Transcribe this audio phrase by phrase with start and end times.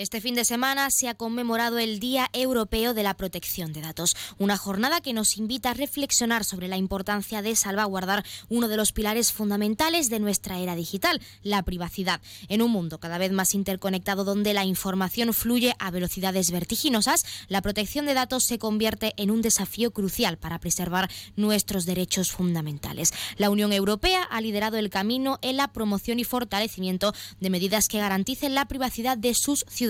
[0.00, 4.16] Este fin de semana se ha conmemorado el Día Europeo de la Protección de Datos,
[4.38, 8.92] una jornada que nos invita a reflexionar sobre la importancia de salvaguardar uno de los
[8.92, 12.22] pilares fundamentales de nuestra era digital, la privacidad.
[12.48, 17.60] En un mundo cada vez más interconectado donde la información fluye a velocidades vertiginosas, la
[17.60, 23.12] protección de datos se convierte en un desafío crucial para preservar nuestros derechos fundamentales.
[23.36, 27.98] La Unión Europea ha liderado el camino en la promoción y fortalecimiento de medidas que
[27.98, 29.89] garanticen la privacidad de sus ciudadanos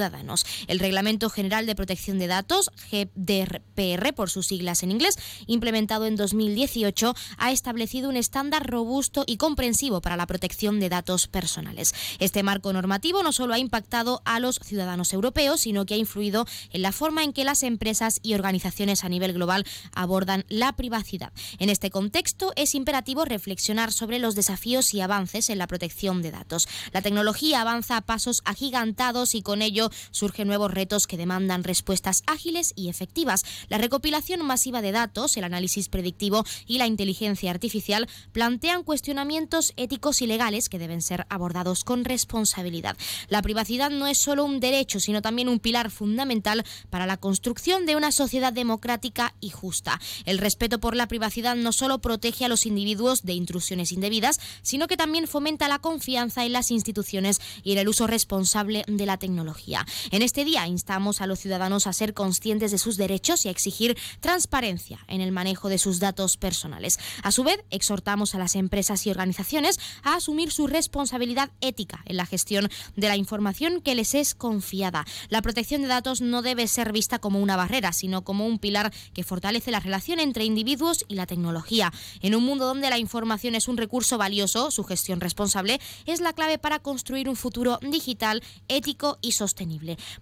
[0.67, 6.17] el Reglamento General de Protección de Datos, GDPR por sus siglas en inglés, implementado en
[6.17, 11.95] 2018, ha establecido un estándar robusto y comprensivo para la protección de datos personales.
[12.19, 16.47] Este marco normativo no solo ha impactado a los ciudadanos europeos, sino que ha influido
[16.73, 21.33] en la forma en que las empresas y organizaciones a nivel global abordan la privacidad.
[21.59, 26.31] En este contexto, es imperativo reflexionar sobre los desafíos y avances en la protección de
[26.31, 26.69] datos.
[26.93, 32.23] La tecnología avanza a pasos agigantados y con ello surgen nuevos retos que demandan respuestas
[32.27, 33.45] ágiles y efectivas.
[33.69, 40.23] La recopilación masiva de datos, el análisis predictivo y la inteligencia artificial plantean cuestionamientos éticos
[40.23, 42.97] y legales que deben ser abordados con responsabilidad.
[43.29, 47.87] La privacidad no es solo un derecho, sino también un pilar fundamental para la construcción
[47.87, 50.01] de una sociedad democrática y justa.
[50.25, 54.87] El respeto por la privacidad no solo protege a los individuos de intrusiones indebidas, sino
[54.87, 59.19] que también fomenta la confianza en las instituciones y en el uso responsable de la
[59.19, 59.70] tecnología.
[60.11, 63.51] En este día instamos a los ciudadanos a ser conscientes de sus derechos y a
[63.51, 66.99] exigir transparencia en el manejo de sus datos personales.
[67.23, 72.17] A su vez, exhortamos a las empresas y organizaciones a asumir su responsabilidad ética en
[72.17, 75.07] la gestión de la información que les es confiada.
[75.29, 78.93] La protección de datos no debe ser vista como una barrera, sino como un pilar
[79.15, 81.93] que fortalece la relación entre individuos y la tecnología.
[82.21, 86.33] En un mundo donde la información es un recurso valioso, su gestión responsable es la
[86.33, 89.60] clave para construir un futuro digital, ético y sostenible.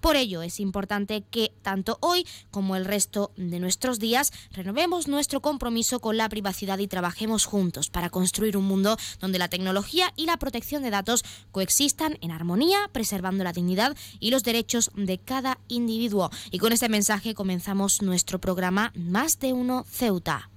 [0.00, 5.41] Por ello es importante que tanto hoy como el resto de nuestros días renovemos nuestro
[5.41, 10.27] compromiso con la privacidad y trabajemos juntos para construir un mundo donde la tecnología y
[10.27, 15.59] la protección de datos coexistan en armonía, preservando la dignidad y los derechos de cada
[15.69, 16.31] individuo.
[16.50, 20.50] Y con este mensaje comenzamos nuestro programa Más de uno Ceuta.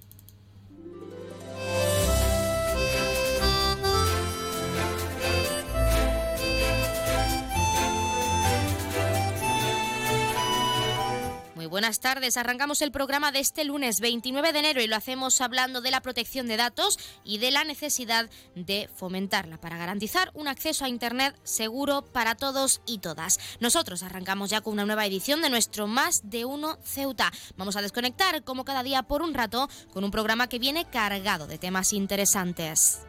[11.72, 12.36] Buenas tardes.
[12.36, 16.02] Arrancamos el programa de este lunes 29 de enero y lo hacemos hablando de la
[16.02, 21.34] protección de datos y de la necesidad de fomentarla para garantizar un acceso a Internet
[21.44, 23.40] seguro para todos y todas.
[23.62, 27.32] Nosotros arrancamos ya con una nueva edición de nuestro Más de Uno Ceuta.
[27.56, 31.48] Vamos a desconectar como cada día por un rato con un programa que viene cargado
[31.48, 33.00] de temas interesantes.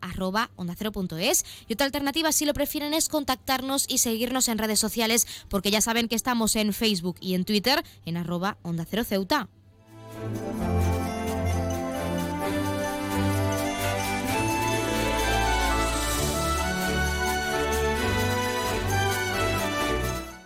[1.68, 5.82] Y otra alternativa, si lo prefieren, es contactarnos y seguirnos en redes sociales, porque ya
[5.82, 9.50] saben que estamos en Facebook y en Twitter en arroba onda cero ceuta.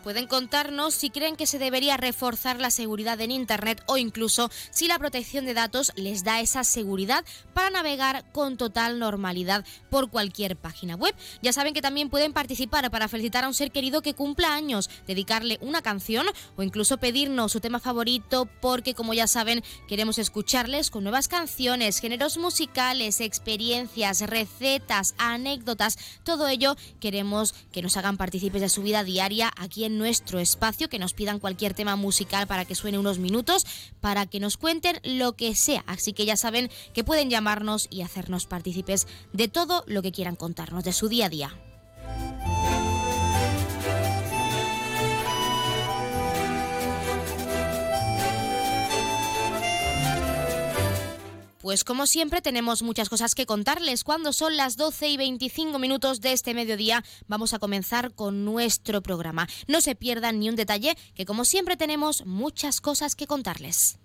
[0.06, 4.88] Pueden contarnos si creen que se debería reforzar la seguridad en Internet o incluso si
[4.88, 7.26] la protección de datos les da esa seguridad
[7.56, 11.16] para navegar con total normalidad por cualquier página web.
[11.42, 14.92] Ya saben que también pueden participar para felicitar a un ser querido que cumpla años,
[15.08, 20.92] dedicarle una canción o incluso pedirnos su tema favorito porque como ya saben queremos escucharles
[20.92, 28.62] con nuevas canciones, géneros musicales, experiencias, recetas, anécdotas, todo ello queremos que nos hagan partícipes
[28.62, 32.66] de su vida diaria aquí en nuestro espacio, que nos pidan cualquier tema musical para
[32.66, 33.66] que suene unos minutos,
[34.02, 35.84] para que nos cuenten lo que sea.
[35.88, 40.36] Así que ya saben que pueden llamarnos y hacernos partícipes de todo lo que quieran
[40.36, 41.75] contarnos de su día a día.
[51.66, 54.04] Pues como siempre tenemos muchas cosas que contarles.
[54.04, 59.02] Cuando son las 12 y 25 minutos de este mediodía vamos a comenzar con nuestro
[59.02, 59.48] programa.
[59.68, 63.98] No se pierdan ni un detalle, que como siempre tenemos muchas cosas que contarles.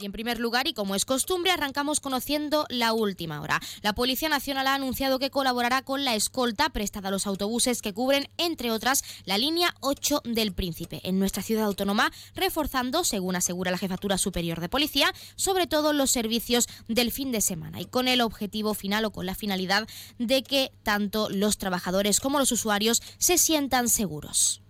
[0.00, 3.60] Y en primer lugar, y como es costumbre, arrancamos conociendo la última hora.
[3.82, 7.92] La Policía Nacional ha anunciado que colaborará con la escolta prestada a los autobuses que
[7.92, 13.72] cubren, entre otras, la línea 8 del Príncipe en nuestra ciudad autónoma, reforzando, según asegura
[13.72, 18.06] la Jefatura Superior de Policía, sobre todo los servicios del fin de semana y con
[18.06, 19.88] el objetivo final o con la finalidad
[20.20, 24.62] de que tanto los trabajadores como los usuarios se sientan seguros.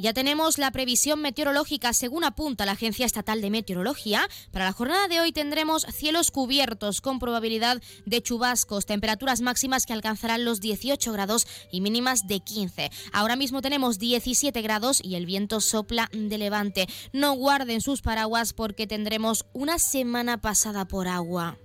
[0.00, 4.28] Ya tenemos la previsión meteorológica según apunta la Agencia Estatal de Meteorología.
[4.50, 9.92] Para la jornada de hoy tendremos cielos cubiertos con probabilidad de chubascos, temperaturas máximas que
[9.92, 12.90] alcanzarán los 18 grados y mínimas de 15.
[13.12, 16.88] Ahora mismo tenemos 17 grados y el viento sopla de levante.
[17.12, 21.58] No guarden sus paraguas porque tendremos una semana pasada por agua.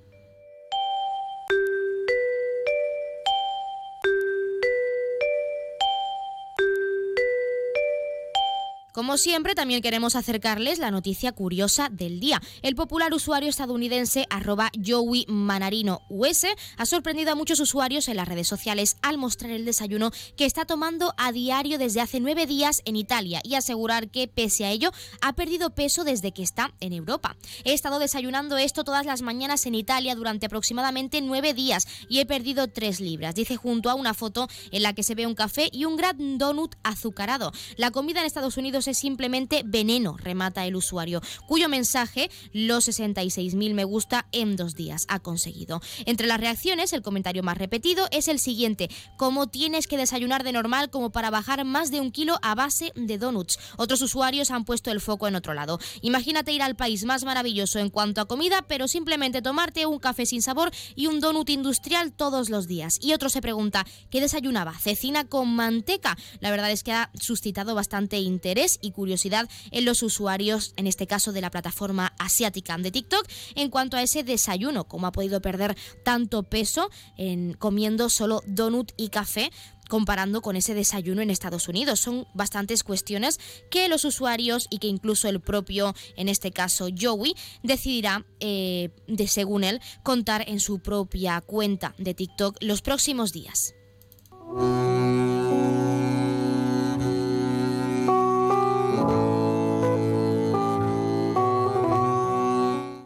[8.96, 12.42] Como siempre, también queremos acercarles la noticia curiosa del día.
[12.62, 16.48] El popular usuario estadounidense arroba Joey Manarino US
[16.78, 20.64] ha sorprendido a muchos usuarios en las redes sociales al mostrar el desayuno que está
[20.64, 24.94] tomando a diario desde hace nueve días en Italia y asegurar que, pese a ello,
[25.20, 27.36] ha perdido peso desde que está en Europa.
[27.66, 32.26] He estado desayunando esto todas las mañanas en Italia durante aproximadamente nueve días y he
[32.26, 35.68] perdido tres libras, dice junto a una foto en la que se ve un café
[35.74, 37.52] y un gran donut azucarado.
[37.76, 43.74] La comida en Estados Unidos es simplemente veneno, remata el usuario, cuyo mensaje los 66.000
[43.74, 45.82] me gusta en dos días ha conseguido.
[46.06, 50.52] Entre las reacciones, el comentario más repetido es el siguiente, ¿cómo tienes que desayunar de
[50.52, 53.60] normal como para bajar más de un kilo a base de donuts?
[53.78, 55.80] Otros usuarios han puesto el foco en otro lado.
[56.02, 60.26] Imagínate ir al país más maravilloso en cuanto a comida, pero simplemente tomarte un café
[60.26, 63.00] sin sabor y un donut industrial todos los días.
[63.02, 64.74] Y otro se pregunta, ¿qué desayunaba?
[64.78, 66.18] ¿Cecina con manteca?
[66.40, 71.08] La verdad es que ha suscitado bastante interés y curiosidad en los usuarios, en este
[71.08, 75.42] caso de la plataforma asiática de TikTok, en cuanto a ese desayuno, cómo ha podido
[75.42, 79.52] perder tanto peso en comiendo solo donut y café
[79.88, 82.00] comparando con ese desayuno en Estados Unidos.
[82.00, 83.40] Son bastantes cuestiones
[83.70, 89.28] que los usuarios y que incluso el propio, en este caso Joey, decidirá, eh, de
[89.28, 93.74] según él, contar en su propia cuenta de TikTok los próximos días.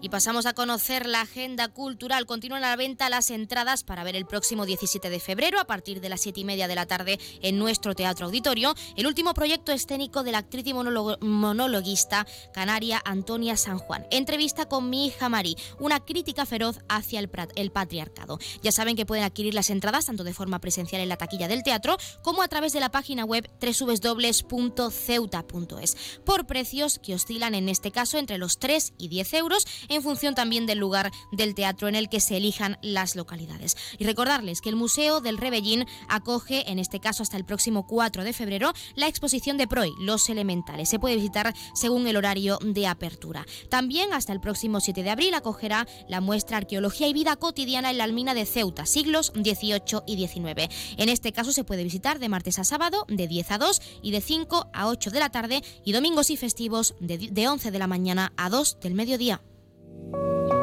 [0.10, 2.26] Pasamos a conocer la agenda cultural.
[2.26, 6.02] Continúan a la venta las entradas para ver el próximo 17 de febrero a partir
[6.02, 9.72] de las 7 y media de la tarde en nuestro Teatro Auditorio el último proyecto
[9.72, 14.08] escénico de la actriz y monologuista canaria Antonia San Juan.
[14.12, 17.30] Entrevista con mi hija Mari, una crítica feroz hacia el,
[17.72, 18.40] patriarcado.
[18.62, 21.64] Ya saben que pueden adquirir las entradas tanto de forma presencial en la taquilla del
[21.64, 24.90] teatro como a través de la página web www.ceuta.es
[26.26, 29.68] por precios que oscilan en este caso entre los 3 y 10 euros
[30.00, 33.78] en función también del lugar del teatro en el que se elijan las localidades.
[33.98, 38.24] Y recordarles que el Museo del Rebellín acoge, en este caso hasta el próximo 4
[38.24, 40.90] de febrero, la exposición de Proy, Los Elementales.
[40.90, 43.46] Se puede visitar según el horario de apertura.
[43.70, 47.98] También hasta el próximo 7 de abril acogerá la muestra Arqueología y Vida Cotidiana en
[47.98, 50.74] la Almina de Ceuta, siglos XVIII y XIX.
[50.98, 54.12] En este caso se puede visitar de martes a sábado de 10 a 2 y
[54.12, 57.80] de 5 a 8 de la tarde y domingos y festivos de, de 11 de
[57.80, 59.42] la mañana a 2 del mediodía.
[60.02, 60.59] Thank you.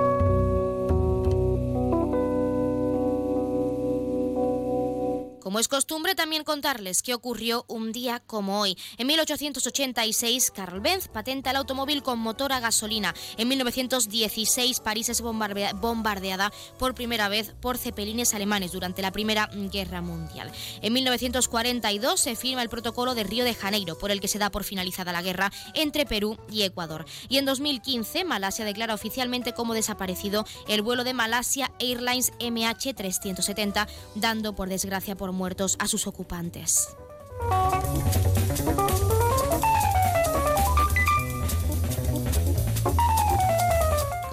[5.47, 8.77] Como es costumbre también contarles qué ocurrió un día como hoy.
[8.99, 13.15] En 1886, Carl Benz patenta el automóvil con motor a gasolina.
[13.37, 20.03] En 1916, París es bombardeada por primera vez por cepelines alemanes durante la Primera Guerra
[20.03, 20.51] Mundial.
[20.83, 24.51] En 1942 se firma el protocolo de Río de Janeiro, por el que se da
[24.51, 27.07] por finalizada la guerra entre Perú y Ecuador.
[27.29, 33.87] Y en 2015, Malasia declara oficialmente como desaparecido el vuelo de Malasia Airlines MH370,
[34.17, 36.97] dando por desgracia por muertos a sus ocupantes.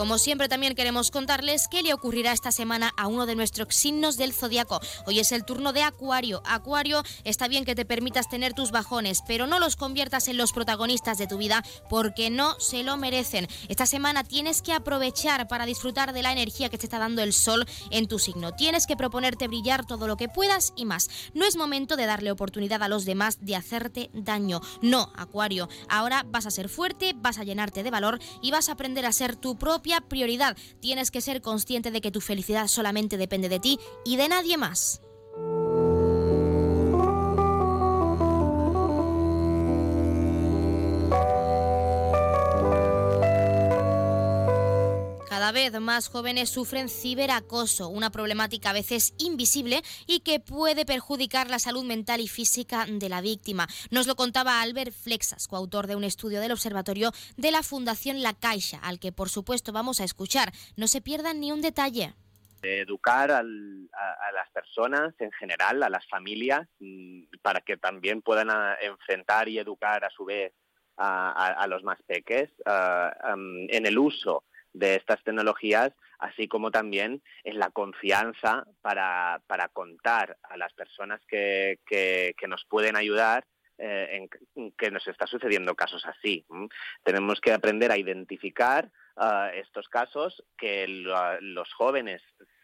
[0.03, 4.17] Como siempre también queremos contarles qué le ocurrirá esta semana a uno de nuestros signos
[4.17, 4.81] del zodiaco.
[5.05, 6.43] Hoy es el turno de Acuario.
[6.45, 10.51] Acuario, está bien que te permitas tener tus bajones, pero no los conviertas en los
[10.51, 13.47] protagonistas de tu vida porque no se lo merecen.
[13.69, 17.31] Esta semana tienes que aprovechar para disfrutar de la energía que te está dando el
[17.31, 18.51] sol en tu signo.
[18.51, 21.09] Tienes que proponerte brillar todo lo que puedas y más.
[21.33, 24.59] No es momento de darle oportunidad a los demás de hacerte daño.
[24.81, 25.69] No, Acuario.
[25.87, 29.13] Ahora vas a ser fuerte, vas a llenarte de valor y vas a aprender a
[29.13, 30.57] ser tu propia prioridad.
[30.79, 34.57] Tienes que ser consciente de que tu felicidad solamente depende de ti y de nadie
[34.57, 35.01] más.
[45.33, 51.49] Cada vez más jóvenes sufren ciberacoso, una problemática a veces invisible y que puede perjudicar
[51.49, 53.65] la salud mental y física de la víctima.
[53.89, 58.35] Nos lo contaba Albert Flexas, coautor de un estudio del Observatorio de la Fundación La
[58.35, 60.51] Caixa, al que por supuesto vamos a escuchar.
[60.77, 62.13] No se pierdan ni un detalle
[62.61, 68.77] educar a, las personas en general, a las familias, mm, para que también puedan ah,
[68.79, 70.53] enfrentar y educar a su vez
[70.95, 77.59] a, los más peques ah, en el uso de estas tecnologías, así como también en
[77.59, 83.45] la confianza para, para contar a las personas que, que, nos pueden ayudar
[83.77, 86.45] eh, en que nos está sucediendo casos así.
[87.03, 92.21] Tenemos que aprender a identificar ah, estos casos, que los jóvenes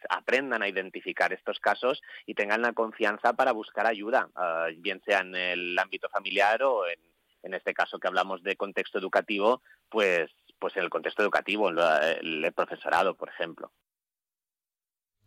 [0.08, 5.20] aprendan a identificar estos casos y tengan la confianza para buscar ayuda, ah, bien sea
[5.20, 7.00] en el ámbito familiar o en,
[7.42, 12.52] en este caso que hablamos de contexto educativo, pues pues en el contexto educativo, el
[12.54, 13.72] profesorado, por ejemplo.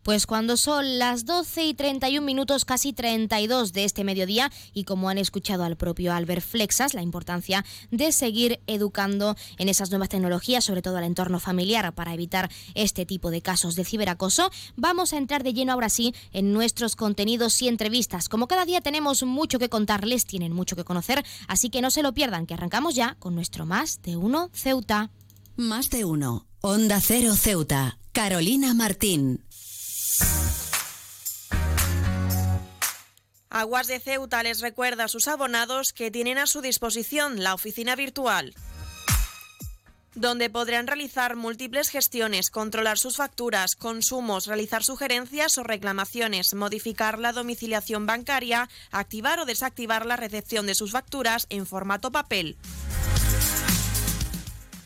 [0.03, 5.07] Pues cuando son las 12 y 31 minutos, casi 32 de este mediodía, y como
[5.07, 10.65] han escuchado al propio Albert Flexas, la importancia de seguir educando en esas nuevas tecnologías,
[10.65, 15.17] sobre todo al entorno familiar, para evitar este tipo de casos de ciberacoso, vamos a
[15.17, 18.27] entrar de lleno ahora sí en nuestros contenidos y entrevistas.
[18.27, 22.03] Como cada día tenemos mucho que contarles, tienen mucho que conocer, así que no se
[22.03, 25.11] lo pierdan, que arrancamos ya con nuestro Más de Uno Ceuta.
[25.55, 29.45] Más de Uno, Onda Cero Ceuta, Carolina Martín.
[33.51, 37.95] Aguas de Ceuta les recuerda a sus abonados que tienen a su disposición la oficina
[37.95, 38.55] virtual
[40.15, 47.33] donde podrán realizar múltiples gestiones, controlar sus facturas, consumos, realizar sugerencias o reclamaciones, modificar la
[47.33, 52.57] domiciliación bancaria, activar o desactivar la recepción de sus facturas en formato papel.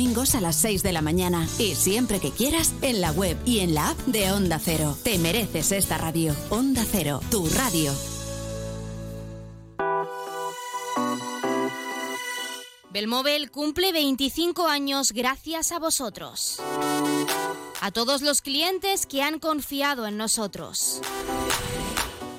[0.00, 3.74] a las 6 de la mañana y siempre que quieras en la web y en
[3.74, 4.96] la app de Onda Cero.
[5.02, 6.34] Te mereces esta radio.
[6.48, 7.92] Onda Cero, tu radio.
[12.90, 16.62] Belmóvil cumple 25 años gracias a vosotros.
[17.82, 21.02] A todos los clientes que han confiado en nosotros.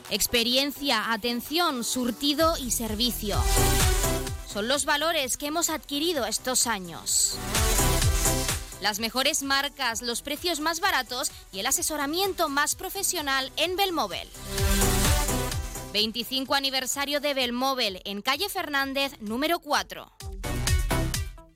[0.09, 3.37] Experiencia, atención, surtido y servicio.
[4.51, 7.37] Son los valores que hemos adquirido estos años.
[8.81, 14.27] Las mejores marcas, los precios más baratos y el asesoramiento más profesional en Belmóvel.
[15.93, 20.11] 25 aniversario de Belmóvel en calle Fernández número 4.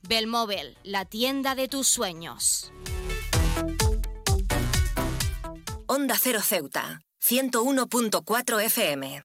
[0.04, 2.72] Belmóvel, la tienda de tus sueños.
[5.86, 9.24] Onda Cero Ceuta, 101.4 FM.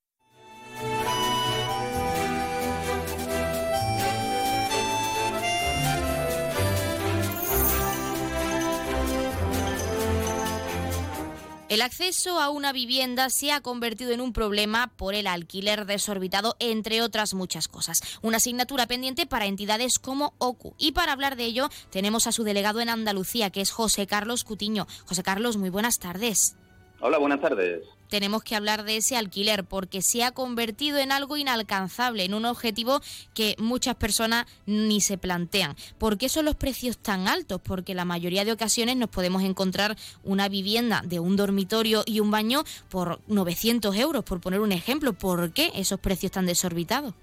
[11.71, 16.57] El acceso a una vivienda se ha convertido en un problema por el alquiler desorbitado,
[16.59, 18.03] entre otras muchas cosas.
[18.23, 20.75] Una asignatura pendiente para entidades como OCU.
[20.79, 24.43] Y para hablar de ello, tenemos a su delegado en Andalucía, que es José Carlos
[24.43, 24.89] Cutiño.
[25.07, 26.57] José Carlos, muy buenas tardes.
[26.99, 31.37] Hola, buenas tardes tenemos que hablar de ese alquiler porque se ha convertido en algo
[31.37, 33.01] inalcanzable, en un objetivo
[33.35, 35.77] que muchas personas ni se plantean.
[35.99, 37.61] ¿Por qué son los precios tan altos?
[37.63, 42.31] Porque la mayoría de ocasiones nos podemos encontrar una vivienda de un dormitorio y un
[42.31, 45.13] baño por 900 euros, por poner un ejemplo.
[45.13, 47.15] ¿Por qué esos precios tan desorbitados?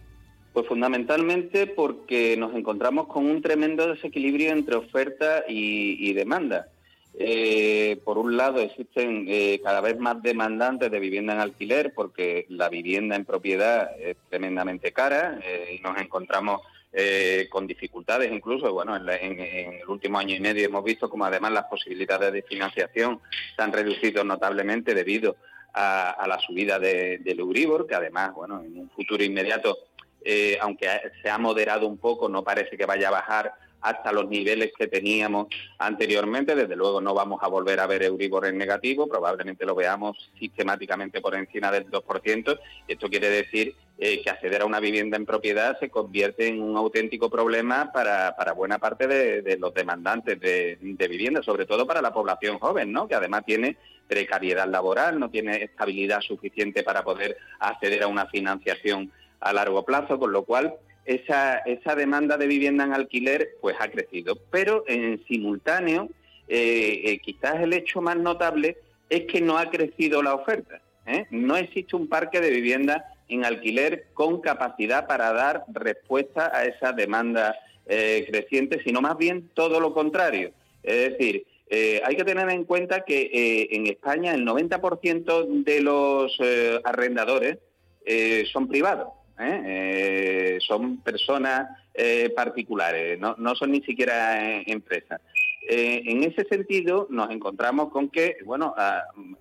[0.53, 6.70] Pues fundamentalmente porque nos encontramos con un tremendo desequilibrio entre oferta y, y demanda.
[7.19, 12.45] Eh, por un lado, existen eh, cada vez más demandantes de vivienda en alquiler porque
[12.50, 16.62] la vivienda en propiedad es tremendamente cara eh, y nos encontramos
[17.51, 18.74] con dificultades incluso.
[18.74, 23.19] Bueno, en, el último año y medio hemos visto como además las posibilidades de financiación
[23.55, 25.36] se han reducido notablemente debido
[25.75, 29.77] a, la subida del Euribor, que además, bueno, en un futuro inmediato,
[30.59, 30.89] aunque
[31.21, 34.88] se ha moderado un poco, no parece que vaya a bajar hasta los niveles que
[34.88, 36.55] teníamos anteriormente.
[36.55, 41.22] Desde luego no vamos a volver a ver Euribor en negativo, probablemente lo veamos sistemáticamente
[41.22, 42.60] por encima del 2%.
[42.88, 46.77] Esto quiere decir eh, que acceder a una vivienda en propiedad se convierte en un
[46.77, 52.13] auténtico problema para, buena parte de, los demandantes de, de, vivienda, sobre todo para la
[52.13, 53.07] población joven, ¿no?
[53.07, 59.12] que además tiene precariedad laboral, no tiene estabilidad suficiente para poder acceder a una financiación
[59.39, 60.75] a largo plazo, con lo cual
[61.08, 64.38] esa, esa demanda de vivienda en alquiler pues ha crecido.
[64.52, 66.10] Pero en simultáneo,
[66.50, 68.78] eh, eh, quizás el hecho más notable
[69.10, 70.82] es que no ha crecido la oferta.
[71.06, 71.26] ¿eh?
[71.32, 76.91] No existe un parque de vivienda en alquiler con capacidad para dar respuesta a esa
[76.91, 80.52] demanda creciente, sino más bien todo lo contrario.
[80.84, 81.46] Es decir,
[82.04, 86.38] hay que tener en cuenta que en España el 90% de los
[86.84, 87.60] arrendadores
[88.52, 89.08] son privados.
[89.39, 89.62] ¿Eh?
[89.65, 95.21] Eh, son personas eh, particulares, no, son ni siquiera empresas.
[95.69, 98.73] en ese sentido, nos encontramos con que, bueno,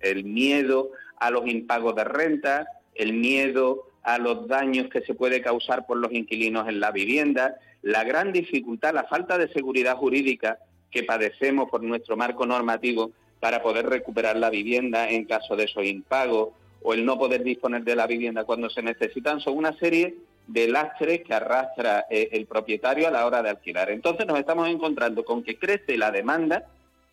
[0.01, 5.41] el miedo a los impagos de renta, el miedo a los daños que se puede
[5.41, 10.59] causar por los inquilinos en la vivienda, la gran dificultad, la falta de seguridad jurídica
[10.91, 15.85] que padecemos por nuestro marco normativo para poder recuperar la vivienda en caso de esos
[15.85, 16.49] impagos,
[16.81, 20.15] o el no poder disponer de la vivienda cuando se necesitan, son una serie
[20.47, 23.89] de lastres que arrastra eh, el propietario a la hora de alquilar.
[23.89, 26.65] Entonces nos estamos encontrando con que crece la demanda,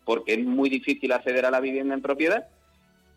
[0.05, 2.47] porque es muy difícil acceder a la vivienda en propiedad,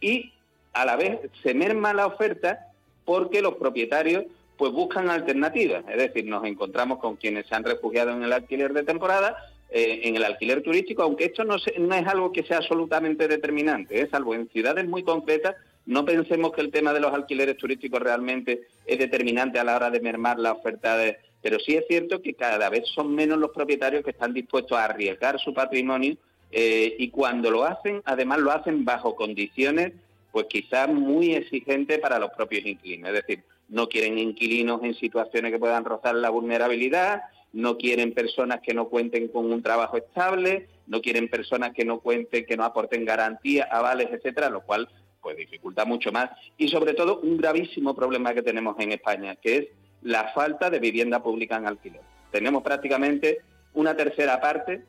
[0.00, 0.32] y
[0.72, 2.66] a la vez se merma la oferta
[3.04, 4.24] porque los propietarios
[4.56, 5.84] pues buscan alternativas.
[5.88, 9.36] Es decir, nos encontramos con quienes se han refugiado en el alquiler de temporada,
[9.70, 14.00] eh, en el alquiler turístico, aunque esto no, no es algo que sea absolutamente determinante,
[14.00, 15.54] es algo en ciudades muy concretas
[15.88, 19.90] no pensemos que el tema de los alquileres turísticos realmente es determinante a la hora
[19.90, 21.16] de mermar la oferta de...
[21.40, 24.84] Pero sí es cierto que cada vez son menos los propietarios que están dispuestos a
[24.84, 26.18] arriesgar su patrimonio
[26.52, 29.92] eh, y cuando lo hacen, además lo hacen bajo condiciones
[30.30, 33.08] pues quizás muy exigentes para los propios inquilinos.
[33.08, 37.22] Es decir, no quieren inquilinos en situaciones que puedan rozar la vulnerabilidad,
[37.54, 42.00] no quieren personas que no cuenten con un trabajo estable, no quieren personas que no
[42.00, 44.86] cuenten, que no aporten garantías, avales, etcétera, lo cual
[45.28, 46.30] pues dificulta mucho más.
[46.56, 49.66] Y sobre todo un gravísimo problema que tenemos en España, que es
[50.00, 52.00] la falta de vivienda pública en alquiler.
[52.30, 53.42] Tenemos prácticamente
[53.74, 54.84] una tercera parte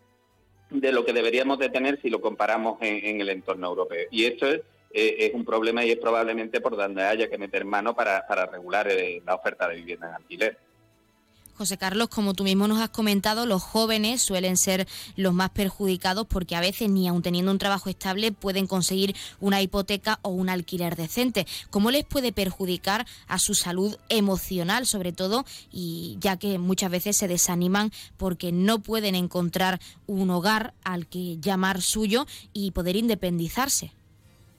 [0.69, 4.07] de lo que deberíamos de tener si lo comparamos en, el entorno europeo.
[4.11, 4.61] Y esto es,
[4.93, 8.87] eh, es, un problema y es probablemente por donde haya que meter mano para, regular
[8.89, 10.57] eh, la oferta de vivienda en alquiler.
[11.59, 16.25] José Carlos, como tú mismo nos has comentado, los jóvenes suelen ser los más perjudicados
[16.25, 20.47] porque a veces ni aun teniendo un trabajo estable pueden conseguir una hipoteca o un
[20.47, 21.45] alquiler decente.
[21.69, 27.17] ¿Cómo les puede perjudicar a su salud emocional, sobre todo, y ya que muchas veces
[27.17, 33.91] se desaniman porque no pueden encontrar un hogar al que llamar suyo y poder independizarse?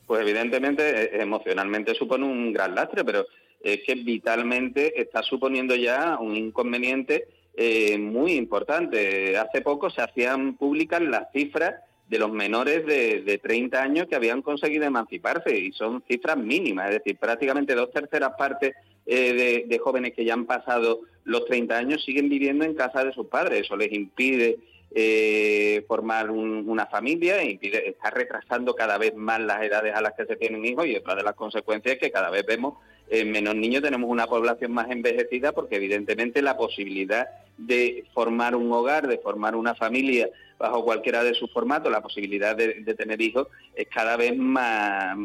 [0.07, 3.25] Pues evidentemente eh, emocionalmente supone un gran lastre, pero
[3.61, 9.37] es que vitalmente está suponiendo ya un inconveniente eh, muy importante.
[9.37, 11.75] Hace poco se hacían públicas las cifras
[12.09, 16.91] de los menores de, de 30 años que habían conseguido emanciparse y son cifras mínimas,
[16.91, 18.75] es decir, prácticamente dos terceras partes
[19.13, 23.13] eh, de, jóvenes que ya han pasado los 30 años siguen viviendo en casa de
[23.13, 23.63] sus padres.
[23.63, 24.59] Eso les impide
[24.95, 30.27] eh, formar una familia, impide, está retrasando cada vez más las edades a las que
[30.27, 32.75] se tienen hijos y otra de las consecuencias es que cada vez vemos
[33.11, 38.73] en menos niños, tenemos una población más envejecida porque evidentemente la posibilidad de formar un
[38.73, 43.49] hogar, de formar una familia bajo cualquiera de sus formatos, la posibilidad de, tener hijos
[43.75, 45.17] es cada vez más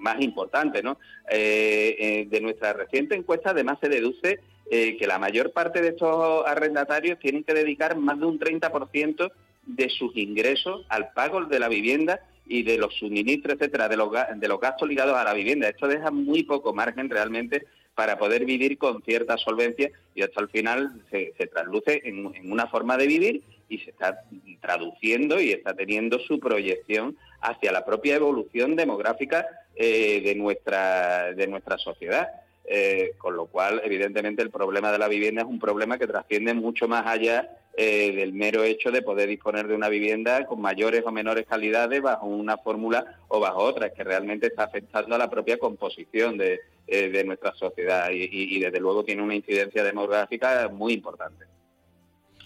[0.00, 0.82] más importante.
[1.30, 4.40] Eh, eh, de nuestra reciente encuesta, además, se deduce
[4.70, 9.30] eh, que la mayor parte de estos arrendatarios tienen que dedicar más de un 30%
[9.66, 14.10] de sus ingresos al pago de la vivienda y de los suministros, etcétera, de los,
[14.10, 15.68] de los gastos ligados a la vivienda.
[15.68, 20.48] Esto deja muy poco margen realmente para poder vivir con cierta solvencia y esto al
[20.48, 24.24] final se, se trasluce en, en, una forma de vivir y se está
[24.60, 31.46] traduciendo y está teniendo su proyección hacia la propia evolución demográfica eh, de, nuestra, de
[31.46, 32.28] nuestra sociedad.
[32.64, 36.52] Eh, con lo cual, evidentemente, el problema de la vivienda es un problema que trasciende
[36.54, 41.02] mucho más allá eh, del mero hecho de poder disponer de una vivienda con mayores
[41.06, 45.18] o menores calidades bajo una fórmula o bajo otra, es que realmente está afectando a
[45.18, 50.68] la propia composición de, de nuestra sociedad y, y, desde luego, tiene una incidencia demográfica
[50.68, 51.46] muy importante.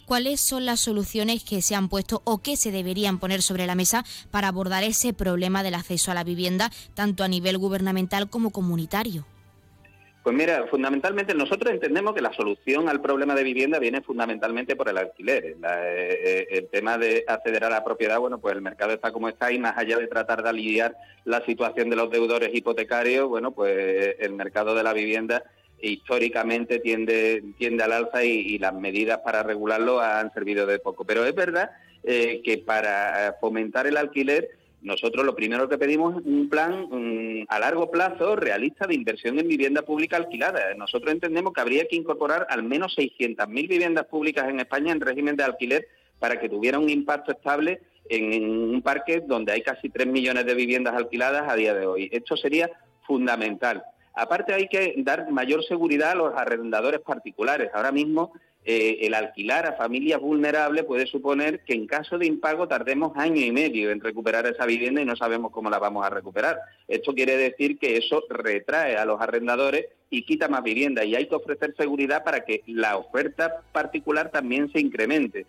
[0.06, 3.74] ¿Cuáles son las soluciones que se han puesto o que se deberían poner sobre la
[3.74, 8.50] mesa para abordar ese problema del acceso a la vivienda, tanto a nivel gubernamental como
[8.50, 9.24] comunitario?
[10.24, 14.88] Pues mira, fundamentalmente nosotros entendemos que la solución al problema de vivienda viene fundamentalmente por
[14.88, 15.54] el alquiler.
[15.60, 19.28] La, eh, el tema de acceder a la propiedad, bueno, pues el mercado está como
[19.28, 23.50] está y más allá de tratar de aliviar la situación de los deudores hipotecarios, bueno,
[23.50, 25.44] pues el mercado de la vivienda
[25.78, 31.04] históricamente tiende, tiende al alza y, las medidas para regularlo han servido de poco.
[31.04, 34.48] Pero es verdad eh, que para fomentar el alquiler,
[34.84, 39.48] nosotros lo primero que pedimos es un plan a largo plazo realista de inversión en
[39.48, 40.74] vivienda pública alquilada.
[40.76, 45.36] Nosotros entendemos que habría que incorporar al menos 600.000 viviendas públicas en España en régimen
[45.36, 50.06] de alquiler para que tuviera un impacto estable en un parque donde hay casi 3
[50.06, 52.10] millones de viviendas alquiladas a día de hoy.
[52.12, 52.70] Esto sería
[53.06, 53.82] fundamental.
[54.14, 57.70] Aparte hay que dar mayor seguridad a los arrendadores particulares.
[57.72, 58.32] Ahora mismo
[58.64, 63.40] eh, el alquilar a familias vulnerables puede suponer que en caso de impago tardemos año
[63.40, 66.58] y medio en recuperar esa vivienda y no sabemos cómo la vamos a recuperar.
[66.88, 71.28] Esto quiere decir que eso retrae a los arrendadores y quita más vivienda y hay
[71.28, 75.46] que ofrecer seguridad para que la oferta particular también se incremente.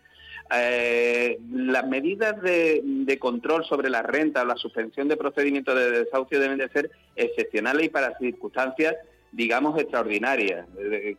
[0.54, 6.39] Eh, las medidas de, control sobre la renta o la suspensión de procedimientos de desahucio
[6.39, 8.95] deben de ser excepcionales y para circunstancias,
[9.36, 10.65] digamos, extraordinarias.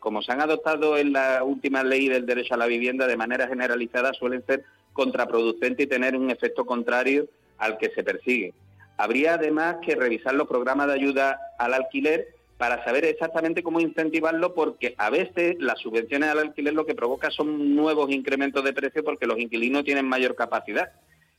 [0.01, 3.47] Como se han adoptado en la última ley del derecho a la vivienda de manera
[3.47, 8.55] generalizada, suelen ser contraproducentes y tener un efecto contrario al que se persigue.
[8.97, 14.55] Habría además que revisar los programas de ayuda al alquiler para saber exactamente cómo incentivarlo,
[14.55, 19.05] porque a veces las subvenciones al alquiler lo que provoca son nuevos incrementos de precio
[19.05, 20.91] porque los inquilinos tienen mayor capacidad,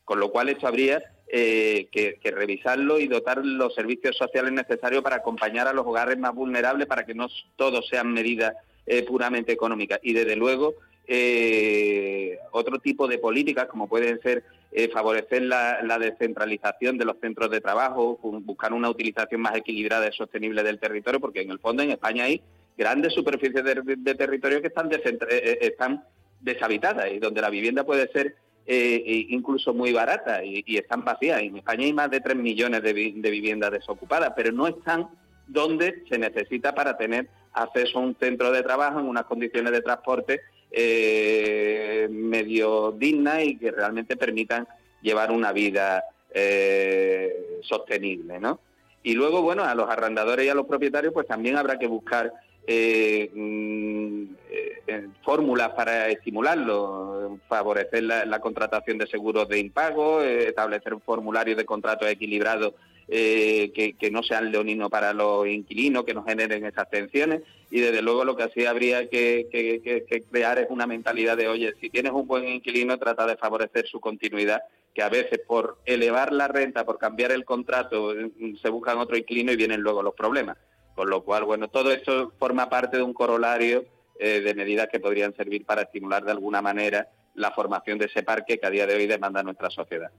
[0.05, 5.17] con lo cual esto habría eh, que, revisarlo y dotar los servicios sociales necesarios para
[5.17, 8.53] acompañar a los hogares más vulnerables para que no todos sean medidas
[8.85, 9.99] eh, puramente económicas.
[10.03, 10.75] Y desde luego
[11.09, 17.49] eh, otro tipo de políticas, como pueden ser eh, favorecer la, descentralización de los centros
[17.49, 21.81] de trabajo, buscar una utilización más equilibrada y sostenible del territorio, porque en el fondo
[21.81, 22.41] en España hay
[22.77, 26.03] grandes superficies de, territorio que están, eh, están
[26.41, 28.35] deshabitadas y donde la vivienda puede ser
[28.67, 31.41] incluso muy barata y, están vacías.
[31.41, 35.07] En España hay más de 3 millones de, de viviendas desocupadas, pero no están
[35.47, 39.81] donde se necesita para tener acceso a un centro de trabajo en unas condiciones de
[39.81, 44.67] transporte eh, medio dignas y que realmente permitan
[45.01, 46.03] llevar una vida
[46.33, 48.59] eh, sostenible, ¿no?
[49.03, 52.33] Y luego, bueno, a los arrendadores y a los propietarios, pues también habrá que buscar
[52.69, 61.57] eh, mm, eh, fórmulas para estimularlo, favorecer la, contratación de seguros de impago, establecer formularios
[61.57, 62.73] de contratos equilibrados
[63.07, 67.41] eh, que, no sean leoninos para los inquilinos, que no generen esas tensiones.
[67.71, 71.89] Y desde luego lo que así habría que, crear es una mentalidad de, oye, si
[71.89, 74.61] tienes un buen inquilino, trata de favorecer su continuidad,
[74.93, 79.15] que a veces por elevar la renta, por cambiar el contrato, mm, se buscan otro
[79.15, 80.57] inquilino y vienen luego los problemas.
[80.97, 83.85] Con lo cual, bueno, todo esto forma parte de un corolario
[84.19, 88.23] eh, de medidas que podrían servir para estimular de alguna manera la formación de ese
[88.23, 90.09] parque que a día de hoy demanda nuestra sociedad.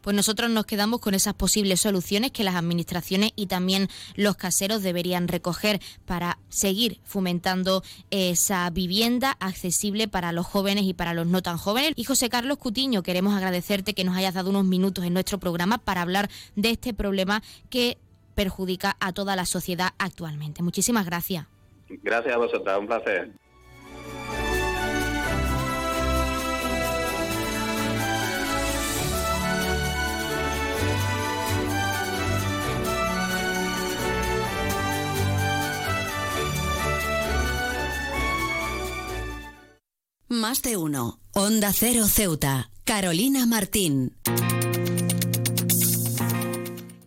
[0.00, 4.84] Pues nosotros nos quedamos con esas posibles soluciones que las administraciones y también los caseros
[4.84, 11.42] deberían recoger para seguir fomentando esa vivienda accesible para los jóvenes y para los no
[11.42, 11.94] tan jóvenes.
[11.96, 15.78] Y José Carlos Cutiño, queremos agradecerte que nos hayas dado unos minutos en nuestro programa
[15.78, 17.98] para hablar de este problema que
[18.34, 20.62] perjudica a toda la sociedad actualmente.
[20.62, 21.46] Muchísimas gracias.
[21.88, 23.30] Gracias a vosotras, un placer.
[40.28, 41.18] Más de uno.
[41.32, 42.70] Onda Cero Ceuta.
[42.84, 44.16] Carolina Martín.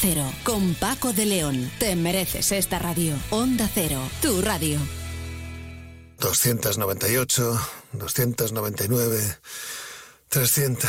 [0.00, 1.70] Cero, con Paco de León.
[1.78, 3.14] Te mereces esta radio.
[3.28, 4.78] Onda Cero, tu radio.
[6.18, 7.60] 298,
[7.92, 9.38] 299,
[10.28, 10.88] 300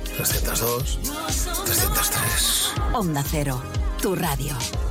[0.17, 0.83] 302,
[1.65, 2.73] 303.
[2.93, 3.61] Onda Cero,
[4.01, 4.90] tu radio.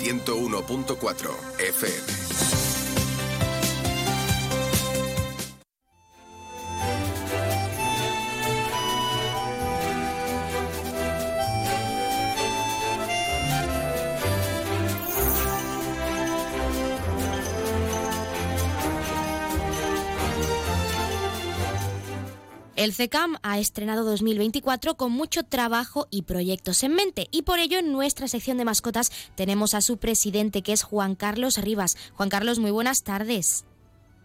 [0.00, 2.49] 101.4 FM.
[22.80, 27.78] El CECAM ha estrenado 2024 con mucho trabajo y proyectos en mente y por ello
[27.78, 31.98] en nuestra sección de mascotas tenemos a su presidente que es Juan Carlos Rivas.
[32.14, 33.66] Juan Carlos, muy buenas tardes.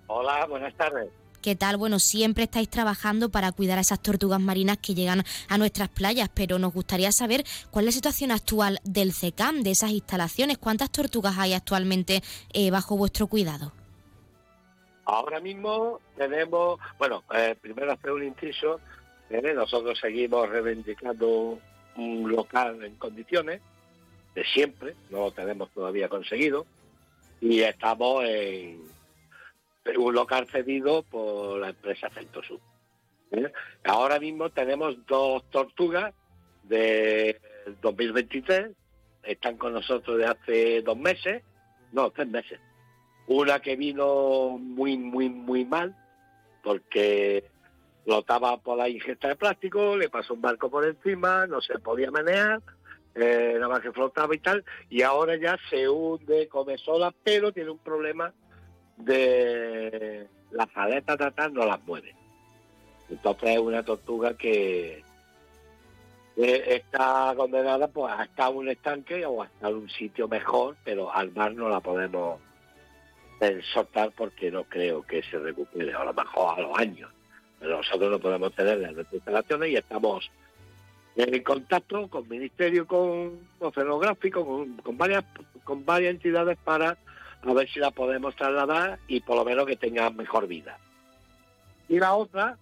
[0.08, 1.10] Hola, buenas tardes.
[1.42, 1.76] ¿Qué tal?
[1.76, 6.30] Bueno, siempre estáis trabajando para cuidar a esas tortugas marinas que llegan a nuestras playas,
[6.34, 10.60] pero nos gustaría saber cuál es la situación actual del CECAM, de esas instalaciones.
[10.60, 13.74] ¿Cuántas tortugas hay actualmente eh, bajo vuestro cuidado?
[15.06, 18.80] Ahora mismo tenemos, bueno, eh, primero hacer un inciso,
[19.30, 19.54] ¿eh?
[19.54, 21.60] nosotros seguimos reivindicando
[21.96, 23.62] un local en condiciones
[24.34, 26.66] de siempre, no lo tenemos todavía conseguido,
[27.40, 28.82] y estamos en
[29.98, 32.60] un local cedido por la empresa Centosur.
[33.32, 33.52] ¿eh?
[33.84, 36.14] Ahora mismo tenemos dos tortugas
[36.64, 37.40] de
[37.82, 38.72] 2023,
[39.22, 41.44] están con nosotros de hace dos meses,
[41.92, 42.60] no, tres meses.
[43.28, 45.96] Una que vino muy, muy, muy mal,
[46.64, 47.46] porque
[48.04, 52.12] flotaba por la ingesta de plástico, le pasó un barco por encima, no se podía
[52.12, 52.62] manejar,
[53.16, 57.52] eh, nada más que flotaba y tal, y ahora ya se hunde, come sola, pero
[57.52, 58.32] tiene un problema
[58.98, 62.16] de las aletas de atrás no las mueve.
[63.10, 65.04] Entonces es una tortuga que,
[66.38, 70.76] está condenada pues, a estar en un estanque o a estar en un sitio mejor,
[70.84, 72.40] pero al mar no la podemos
[73.74, 77.12] soltar porque no creo que se recupere, a lo mejor a los años.
[77.60, 80.30] Pero nosotros no podemos en nuestras instalaciones y estamos
[81.16, 85.24] en contacto con Ministerio, con Oceanográfico, con, varias
[85.64, 86.98] con varias entidades para
[87.44, 90.78] a ver si la podemos trasladar y por lo menos que tenga mejor vida.
[91.88, 92.58] Y la otra,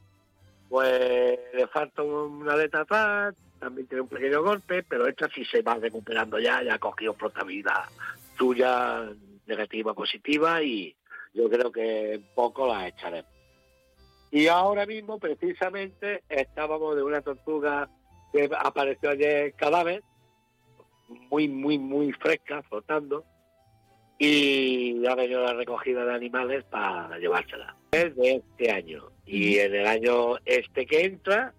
[0.69, 5.61] pues le falta una letra atrás, también tiene un pequeño golpe, pero esta sí se
[5.61, 7.85] va recuperando ya, ya ha cogido flotabilidad
[8.37, 9.09] suya,
[9.45, 10.95] negativa, positiva, y
[11.33, 13.31] yo creo que poco la echaremos.
[14.31, 17.89] Y ahora mismo, precisamente, estábamos de una tortuga
[18.31, 20.03] que apareció ayer cadáver,
[21.07, 23.25] muy, muy, muy fresca, flotando,
[24.17, 27.75] y ha venido la recogida de animales para llevársela.
[27.91, 29.11] Es de este año.
[29.25, 31.53] Y en el año este que entra,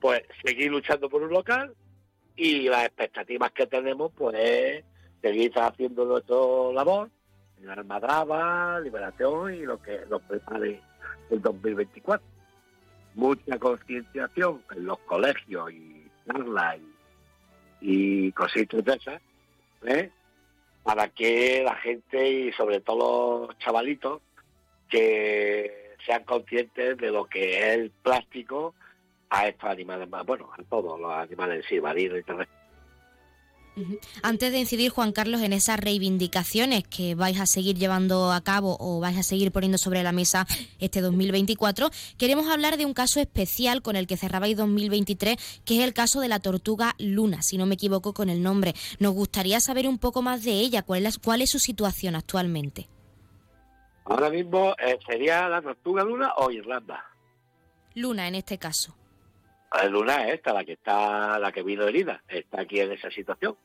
[0.00, 1.74] pues seguir luchando por un local
[2.36, 4.84] y las expectativas que tenemos, pues es
[5.24, 6.36] seguir haciendo nuestra
[6.74, 7.08] labor
[7.62, 10.82] en Almadraba, Liberación y lo que nos prepare
[11.30, 12.22] el 2024.
[13.14, 16.76] Mucha concienciación en los colegios y charlas
[17.80, 19.22] y, y cositas de esas,
[19.86, 20.10] ¿eh?
[20.82, 24.20] para que la gente y sobre todo los chavalitos
[24.90, 28.74] que sean conscientes de lo que es el plástico
[29.30, 32.63] a estos animales bueno, a todos los animales en sí, marinos y terrestres.
[34.22, 38.76] Antes de incidir, Juan Carlos, en esas reivindicaciones que vais a seguir llevando a cabo
[38.78, 40.46] o vais a seguir poniendo sobre la mesa
[40.78, 45.84] este 2024, queremos hablar de un caso especial con el que cerrabais 2023, que es
[45.84, 48.74] el caso de la tortuga Luna, si no me equivoco con el nombre.
[49.00, 52.88] Nos gustaría saber un poco más de ella, cuál es, cuál es su situación actualmente.
[54.04, 57.04] Ahora mismo eh, sería la tortuga luna o Irlanda.
[57.94, 58.94] Luna, en este caso.
[59.74, 63.10] La luna es esta, la que está, la que vino herida, está aquí en esa
[63.10, 63.56] situación.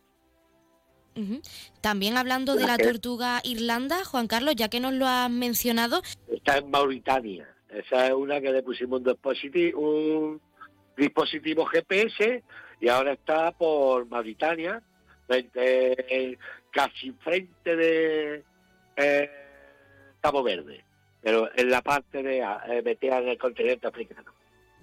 [1.82, 6.58] También hablando de la tortuga Irlanda, Juan Carlos, ya que nos lo has mencionado, Está
[6.58, 7.48] en Mauritania.
[7.70, 10.42] Esa es una que le pusimos un dispositivo, un
[10.98, 12.44] dispositivo GPS
[12.80, 14.82] y ahora está por Mauritania,
[15.28, 16.38] frente,
[16.72, 18.44] casi frente de
[18.96, 19.30] eh,
[20.22, 20.84] Cabo Verde,
[21.22, 24.39] pero en la parte de eh, metida en el continente africano.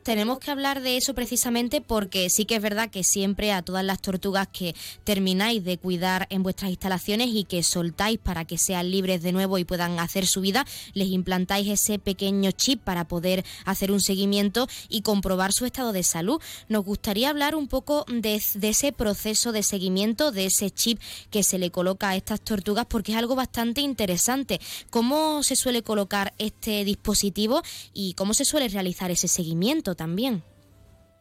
[0.06, 3.84] Tenemos que hablar de eso precisamente porque sí que es verdad que siempre a todas
[3.84, 8.88] las tortugas que termináis de cuidar en vuestras instalaciones y que soltáis para que sean
[8.92, 10.64] libres de nuevo y puedan hacer su vida,
[10.94, 16.04] les implantáis ese pequeño chip para poder hacer un seguimiento y comprobar su estado de
[16.04, 16.40] salud.
[16.68, 21.00] Nos gustaría hablar un poco de, ese proceso de seguimiento, de ese chip
[21.32, 24.60] que se le coloca a estas tortugas porque es algo bastante interesante.
[24.88, 27.60] ¿Cómo se suele colocar este dispositivo
[27.92, 30.42] y cómo se suele realizar ese seguimiento también?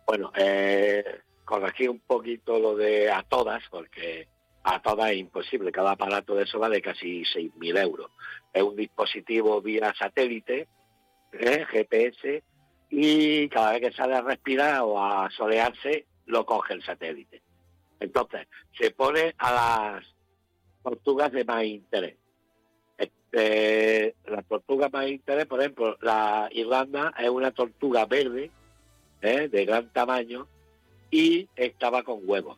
[0.06, 1.04] Bueno, eh,
[1.44, 4.28] corregí un poquito lo de a todas, porque
[4.64, 5.72] a todas es imposible.
[5.72, 8.12] Cada aparato de eso vale casi 6.000 euros.
[8.54, 10.68] Es un dispositivo vía satélite,
[11.34, 11.66] ¿eh?
[11.72, 12.44] GPS,
[12.90, 17.42] y cada vez que sale a respirar o a solearse, lo coge el satélite.
[18.00, 20.06] Entonces, se pone a las
[20.84, 22.16] tortugas de más interés.
[22.98, 28.52] Este, la tortuga más interés, por ejemplo, la Irlanda es una tortuga verde,
[29.26, 29.50] ¿eh?
[29.50, 30.48] de gran tamaño,
[31.12, 32.58] y estaba con huevos.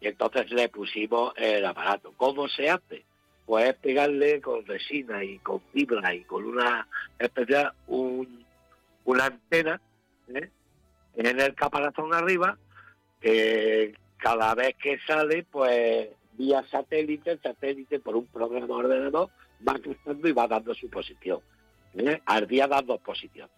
[0.00, 2.12] Y entonces le pusimos el aparato.
[2.16, 3.04] ¿Cómo se hace?
[3.46, 6.86] Pues es pegarle con resina y con fibra y con una
[7.18, 8.44] especial un,
[9.04, 9.80] una antena
[10.34, 10.50] ¿eh?
[11.14, 12.58] en el caparazón arriba
[13.20, 19.30] que cada vez que sale, pues vía satélite, el satélite por un programa de ordenador
[19.66, 21.40] va cruzando y va dando su posición.
[21.96, 22.20] ¿eh?
[22.26, 23.54] Al día dan dos posiciones.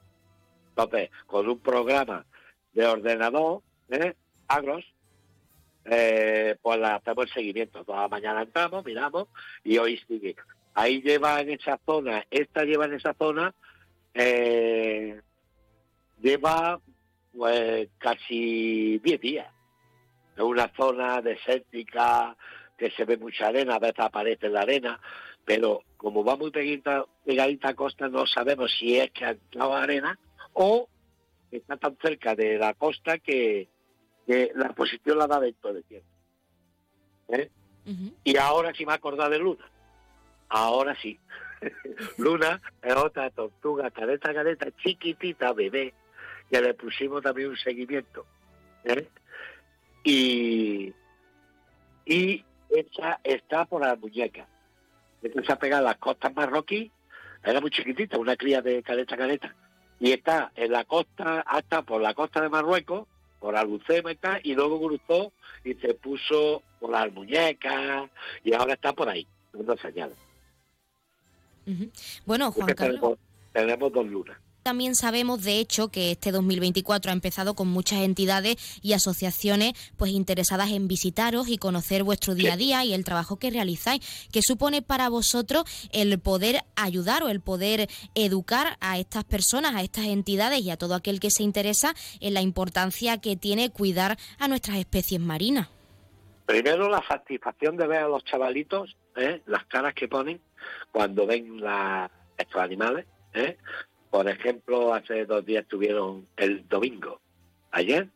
[0.71, 2.25] Entonces, con un programa
[2.73, 4.15] de ordenador, ¿eh?
[4.47, 4.85] Agros,
[5.85, 7.85] eh, pues la hacemos el seguimiento.
[7.85, 9.29] Toda la mañana entramos, miramos
[9.65, 10.37] y hoy sigue.
[10.75, 13.55] Ahí lleva en esa zona, esta lleva en esa zona,
[14.15, 15.21] eh,
[16.21, 16.81] lleva
[17.37, 19.53] pues casi 10 días.
[20.37, 22.37] Es una zona desértica
[22.77, 25.01] que se ve mucha arena, a veces aparece la arena,
[25.45, 29.75] pero como va muy pegadita, pegadita a costa, no sabemos si es que ha entrado
[29.75, 30.19] arena
[30.53, 30.89] o
[31.51, 33.69] está tan cerca de la costa que,
[34.27, 36.09] que la posición la da dentro de tiempo.
[37.29, 37.51] ¿Eh?
[38.25, 39.65] Y ahora sí me acordado de Luna.
[40.49, 41.19] Ahora sí.
[42.19, 45.95] Luna es otra tortuga, careta, careta, chiquitita, bebé,
[46.51, 48.27] que le pusimos también un seguimiento.
[48.85, 49.09] ¿eh?
[50.05, 50.93] Y,
[52.05, 54.47] y esa está por la muñeca.
[55.23, 56.91] Esta se ha pegado a las costas marroquí,
[57.43, 59.55] era muy chiquitita, una cría de caleta a caleta.
[60.01, 63.07] Y está en la costa, hasta por la costa de Marruecos,
[63.41, 65.33] por Albucema y tal, y luego cruzó
[65.65, 68.11] y se puso por las muñecas,
[68.45, 70.17] y ahora está por ahí, dando señales.
[71.67, 71.91] Ujú.
[72.27, 73.01] Bueno, Juan Carlos.
[73.01, 73.19] tenemos,
[73.53, 74.39] tenemos dos lunas.
[74.69, 80.11] También sabemos, de hecho, que este 2024 ha empezado con muchas entidades y asociaciones pues
[80.11, 84.03] interesadas en visitaros y conocer vuestro día a día y el trabajo que realizáis.
[84.31, 89.81] ¿Qué supone para vosotros el poder ayudar o el poder educar a estas personas, a
[89.81, 94.19] estas entidades y a todo aquel que se interesa en la importancia que tiene cuidar
[94.39, 95.69] a nuestras especies marinas?
[96.45, 99.41] Primero, la satisfacción de ver a los chavalitos, ¿eh?
[99.47, 100.43] las caras que ponen
[100.93, 103.07] cuando ven la- estos animales.
[103.35, 103.57] ¿eh?
[104.11, 107.21] Por ejemplo, hace dos días estuvieron el domingo,
[107.71, 108.09] ayer,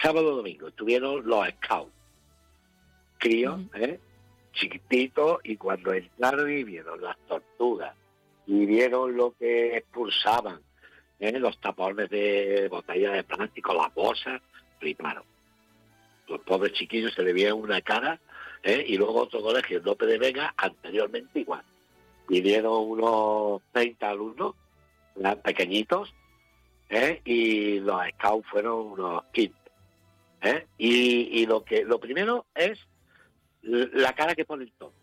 [0.00, 1.92] sábado domingo, estuvieron los scouts,
[3.18, 4.00] críos, ¿eh?
[4.52, 7.94] chiquititos, y cuando entraron y vieron las tortugas,
[8.46, 10.60] y vieron lo que expulsaban,
[11.18, 11.38] ¿eh?
[11.38, 14.40] los tapones de botella de plástico, las bolsas,
[14.78, 15.24] fliparon
[16.30, 18.18] los pobres chiquillos se le veía una cara,
[18.62, 18.84] ¿eh?
[18.86, 21.62] y luego otro colegio, Lope de Vega, anteriormente igual.
[22.28, 24.54] Vinieron unos 30 alumnos,
[25.42, 26.14] pequeñitos,
[26.88, 27.20] ¿eh?
[27.24, 29.54] y los scouts fueron unos 15.
[30.42, 30.66] ¿eh?
[30.78, 32.78] Y, lo que lo primero es
[33.62, 34.94] la cara que ponen todos.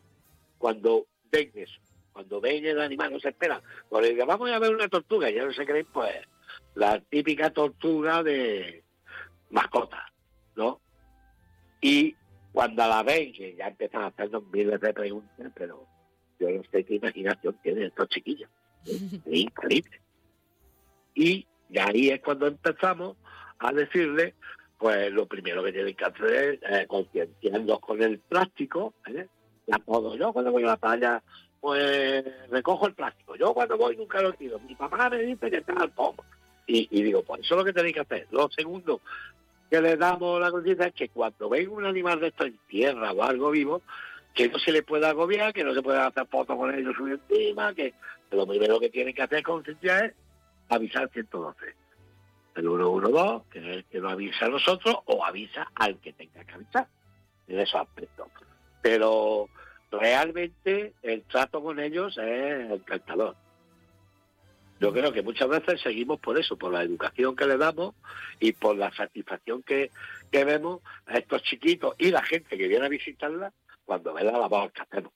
[0.58, 1.80] Cuando ven eso,
[2.12, 3.62] cuando ven el animal, no se esperan.
[3.90, 6.16] Porque vamos a ver una tortuga, ya no se creen, pues,
[6.76, 8.84] la típica tortuga de
[9.50, 10.12] mascota,
[10.56, 10.82] ¿no?
[11.80, 12.16] Y
[12.52, 15.86] cuando la ven, que ya empiezan a hacernos miles de preguntas, pero
[16.40, 18.50] yo no sé qué imaginación tienen estos chiquillos.
[18.86, 20.02] Es increíble.
[21.16, 21.48] Y,
[21.80, 23.18] ahí es cuando empezamos
[23.60, 24.36] a decirle,
[24.78, 28.94] pues lo primero que tienen que hacer es eh, concienciarlos con el plástico.
[29.08, 29.28] ¿eh?
[29.66, 31.24] La puedo yo cuando voy a la playa,
[31.60, 33.36] pues recojo el plástico.
[33.36, 34.60] Yo cuando voy nunca lo tiro.
[34.60, 36.24] Mi papá me dice que está al pomo.
[36.70, 38.28] Y, digo, pues eso es lo que tenéis que hacer.
[38.32, 39.00] Lo segundo
[39.70, 43.14] que le damos la conciencia es que cuando ven un animal de esto en tierra
[43.14, 43.82] o algo vivo,
[44.34, 47.20] que no se le pueda agobiar, que no se pueda hacer fotos con ellos subir
[47.30, 47.94] encima, que
[48.32, 50.14] lo primero que tienen que hacer concienciar es
[50.70, 51.66] avisar 112.
[52.56, 56.44] El 112, que es el que nos avisa a nosotros, o avisa al que tenga
[56.44, 56.88] que avisar,
[57.48, 58.28] en esos aspectos.
[58.82, 59.48] Pero
[59.92, 63.36] realmente el trato con ellos es encantador.
[64.80, 67.96] Yo creo que muchas veces seguimos por eso, por la educación que le damos
[68.40, 69.90] y por la satisfacción que,
[70.32, 73.54] que vemos a estos chiquitos y la gente que viene a visitarla
[73.86, 75.12] cuando ve la labor que hacemos.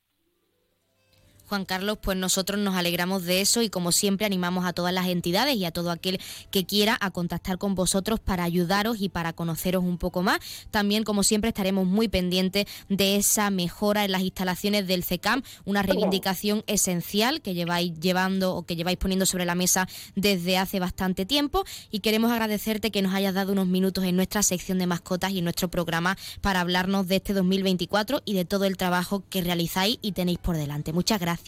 [1.52, 5.08] Juan Carlos, pues nosotros nos alegramos de eso y como siempre animamos a todas las
[5.08, 9.34] entidades y a todo aquel que quiera a contactar con vosotros para ayudaros y para
[9.34, 10.40] conoceros un poco más.
[10.70, 15.82] También, como siempre, estaremos muy pendientes de esa mejora en las instalaciones del CECAM, una
[15.82, 21.26] reivindicación esencial que lleváis llevando o que lleváis poniendo sobre la mesa desde hace bastante
[21.26, 25.34] tiempo y queremos agradecerte que nos hayas dado unos minutos en nuestra sección de mascotas
[25.34, 29.42] y en nuestro programa para hablarnos de este 2024 y de todo el trabajo que
[29.42, 30.94] realizáis y tenéis por delante.
[30.94, 31.41] Muchas gracias.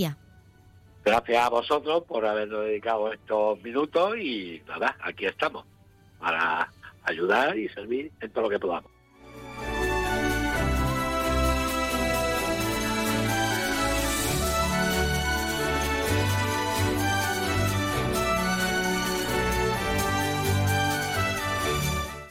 [1.03, 5.65] Gracias a vosotros por habernos dedicado estos minutos y nada, aquí estamos
[6.19, 6.71] para
[7.03, 8.92] ayudar y servir en todo lo que podamos.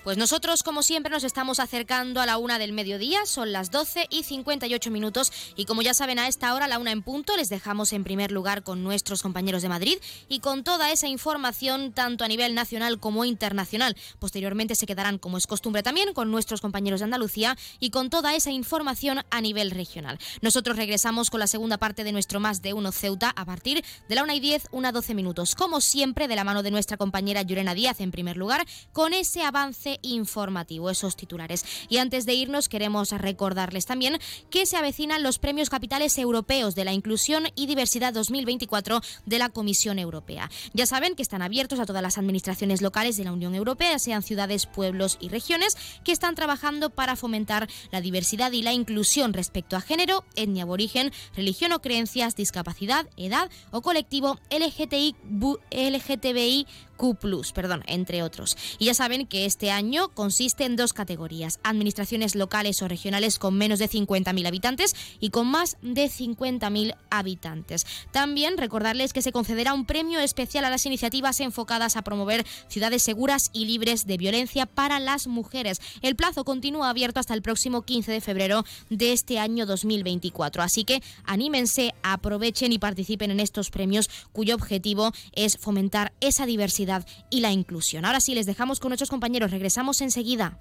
[0.04, 4.08] Pues nosotros, como siempre, nos estamos acercando a la una del mediodía, son las 12
[4.10, 7.48] y 58 minutos y como ya saben a esta hora, la una en punto, les
[7.48, 9.98] dejamos en primer lugar con nuestros compañeros de Madrid
[10.28, 13.96] y con toda esa información tanto a nivel nacional como internacional.
[14.18, 18.34] Posteriormente se quedarán, como es costumbre también, con nuestros compañeros de Andalucía y con toda
[18.34, 20.18] esa información a nivel regional.
[20.40, 24.14] Nosotros regresamos con la segunda parte de nuestro Más de Uno Ceuta a partir de
[24.16, 25.54] la una y 10, una 12 minutos.
[25.54, 29.44] Como siempre, de la mano de nuestra compañera Llorena Díaz en primer lugar, con ese
[29.44, 31.64] avance informativo, esos titulares.
[31.88, 34.18] Y antes de irnos, queremos recordarles también
[34.50, 39.48] que se avecinan los premios capitales europeos de la inclusión y diversidad 2024 de la
[39.48, 40.50] Comisión Europea.
[40.72, 44.22] Ya saben que están abiertos a todas las administraciones locales de la Unión Europea, sean
[44.22, 49.76] ciudades, pueblos y regiones, que están trabajando para fomentar la diversidad y la inclusión respecto
[49.76, 56.66] a género, etnia aborigen, religión o creencias, discapacidad, edad o colectivo LGTI, bu- LGTBI
[57.02, 57.16] Q+,
[57.52, 58.56] perdón, entre otros.
[58.78, 63.58] Y ya saben que este año consiste en dos categorías, administraciones locales o regionales con
[63.58, 67.86] menos de 50.000 habitantes y con más de 50.000 habitantes.
[68.12, 73.02] También recordarles que se concederá un premio especial a las iniciativas enfocadas a promover ciudades
[73.02, 75.80] seguras y libres de violencia para las mujeres.
[76.02, 80.62] El plazo continúa abierto hasta el próximo 15 de febrero de este año 2024.
[80.62, 86.91] Así que anímense, aprovechen y participen en estos premios cuyo objetivo es fomentar esa diversidad
[87.30, 88.04] y la inclusión.
[88.04, 89.50] Ahora sí, les dejamos con nuestros compañeros.
[89.50, 90.58] Regresamos enseguida.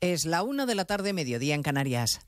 [0.00, 2.26] Es la una de la tarde, mediodía en Canarias.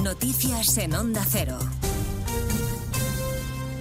[0.00, 1.58] Noticias en Onda Cero.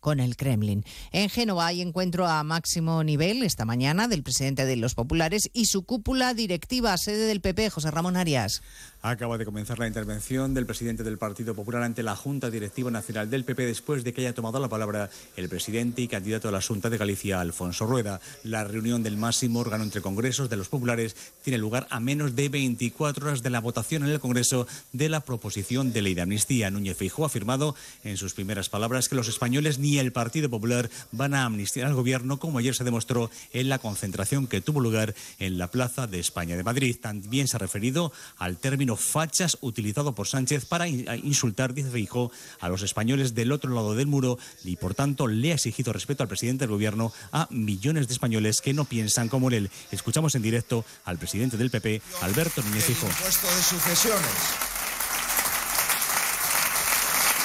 [0.00, 0.84] con el Kremlin.
[1.12, 5.66] En Génova hay encuentro a máximo nivel esta mañana del presidente de los populares y
[5.66, 8.62] su cúpula directiva, sede del PP, José Ramón Arias.
[9.02, 13.30] Acaba de comenzar la intervención del presidente del Partido Popular ante la Junta Directiva Nacional
[13.30, 16.60] del PP después de que haya tomado la palabra el presidente y candidato a la
[16.60, 18.20] Junta de Galicia, Alfonso Rueda.
[18.44, 22.50] La reunión del máximo órgano entre congresos de los populares tiene lugar a menos de
[22.50, 26.70] 24 horas de la votación en el Congreso de la proposición de ley de amnistía.
[26.70, 27.74] Núñez Feijóo ha afirmado
[28.04, 31.94] en sus primeras palabras que los españoles ni el Partido Popular van a amnistiar al
[31.94, 36.20] gobierno, como ayer se demostró en la concentración que tuvo lugar en la Plaza de
[36.20, 36.98] España de Madrid.
[37.00, 42.68] También se ha referido al término fachas utilizado por Sánchez para insultar, dice Feijóo, a
[42.68, 46.28] los españoles del otro lado del muro y, por tanto, le ha exigido respeto al
[46.28, 49.70] presidente del gobierno a millones de españoles que no piensan como él.
[49.90, 53.08] Escuchamos en directo al presidente del PP, Alberto Núñez Feijóo.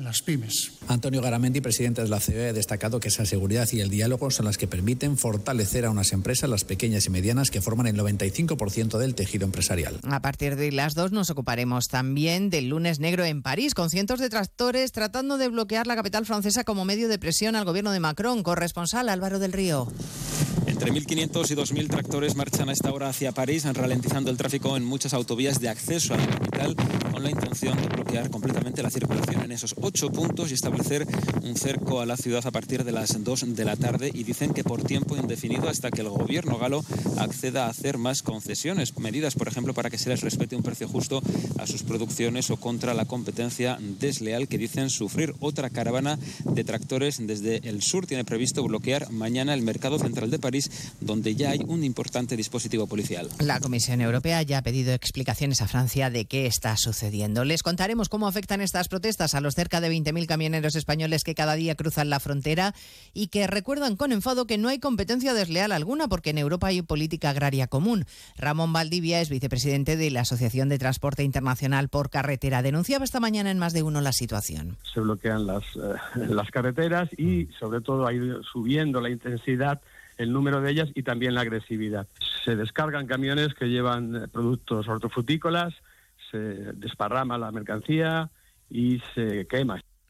[0.00, 0.72] en las pymes.
[0.88, 4.46] Antonio Garamendi, presidente de la COE, ha destacado que esa seguridad y el diálogo son
[4.46, 8.98] las que permiten fortalecer a unas empresas, las pequeñas y medianas, que forman el 95%
[8.98, 10.00] del tejido empresarial.
[10.02, 14.18] A partir de las dos nos ocuparemos también del lunes negro en París, con cientos
[14.18, 18.00] de tractores tratando de bloquear la capital francesa como medio de presión al gobierno de
[18.00, 18.42] Macron.
[18.42, 19.86] Corresponsal Álvaro del Río.
[20.80, 24.84] Entre 1.500 y 2.000 tractores marchan a esta hora hacia París, ralentizando el tráfico en
[24.86, 26.74] muchas autovías de acceso a la capital,
[27.12, 31.06] con la intención de bloquear completamente la circulación en esos ocho puntos y establecer
[31.42, 34.10] un cerco a la ciudad a partir de las 2 de la tarde.
[34.14, 36.82] Y dicen que por tiempo indefinido hasta que el gobierno galo
[37.18, 40.88] acceda a hacer más concesiones, medidas, por ejemplo, para que se les respete un precio
[40.88, 41.20] justo
[41.58, 45.34] a sus producciones o contra la competencia desleal que dicen sufrir.
[45.40, 50.38] Otra caravana de tractores desde el sur tiene previsto bloquear mañana el mercado central de
[50.38, 50.69] París
[51.00, 53.28] donde ya hay un importante dispositivo policial.
[53.38, 57.44] La Comisión Europea ya ha pedido explicaciones a Francia de qué está sucediendo.
[57.44, 61.54] Les contaremos cómo afectan estas protestas a los cerca de 20.000 camioneros españoles que cada
[61.54, 62.74] día cruzan la frontera
[63.12, 66.82] y que recuerdan con enfado que no hay competencia desleal alguna porque en Europa hay
[66.82, 68.04] política agraria común.
[68.36, 72.62] Ramón Valdivia es vicepresidente de la Asociación de Transporte Internacional por Carretera.
[72.62, 74.76] Denunciaba esta mañana en más de uno la situación.
[74.92, 75.94] Se bloquean las, eh,
[76.28, 79.80] las carreteras y sobre todo ha ido subiendo la intensidad
[80.20, 82.06] el número de ellas y también la agresividad.
[82.44, 85.74] Se descargan camiones que llevan eh, productos hortofrutícolas,
[86.30, 88.30] se desparrama la mercancía
[88.68, 89.80] y se quema.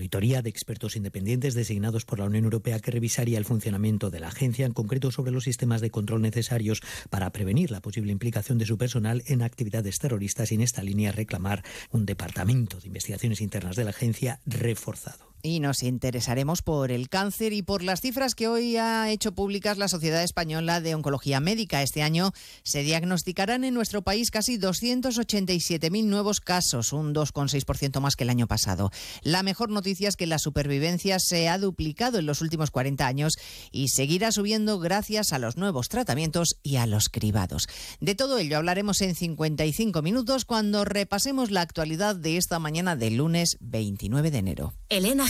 [0.00, 4.28] auditoría de expertos independientes designados por la Unión Europea que revisaría el funcionamiento de la
[4.28, 6.80] agencia, en concreto sobre los sistemas de control necesarios
[7.10, 11.12] para prevenir la posible implicación de su personal en actividades terroristas y en esta línea
[11.12, 15.29] reclamar un departamento de investigaciones internas de la agencia reforzado.
[15.42, 19.78] Y nos interesaremos por el cáncer y por las cifras que hoy ha hecho públicas
[19.78, 21.82] la Sociedad Española de Oncología Médica.
[21.82, 22.32] Este año
[22.62, 28.46] se diagnosticarán en nuestro país casi 287.000 nuevos casos, un 2,6% más que el año
[28.46, 28.90] pasado.
[29.22, 33.38] La mejor noticia es que la supervivencia se ha duplicado en los últimos 40 años
[33.72, 37.66] y seguirá subiendo gracias a los nuevos tratamientos y a los cribados.
[38.00, 43.16] De todo ello hablaremos en 55 minutos cuando repasemos la actualidad de esta mañana del
[43.16, 44.74] lunes 29 de enero.
[44.90, 45.29] Elena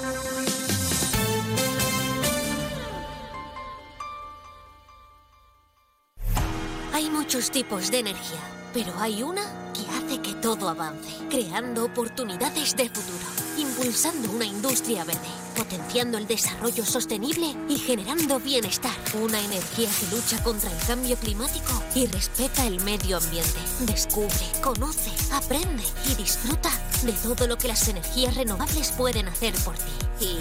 [7.31, 8.41] Muchos tipos de energía,
[8.73, 9.41] pero hay una
[9.73, 13.25] que hace que todo avance, creando oportunidades de futuro,
[13.57, 18.91] impulsando una industria verde, potenciando el desarrollo sostenible y generando bienestar.
[19.13, 23.59] Una energía que lucha contra el cambio climático y respeta el medio ambiente.
[23.79, 26.69] Descubre, conoce, aprende y disfruta
[27.03, 30.25] de todo lo que las energías renovables pueden hacer por ti.
[30.25, 30.37] Y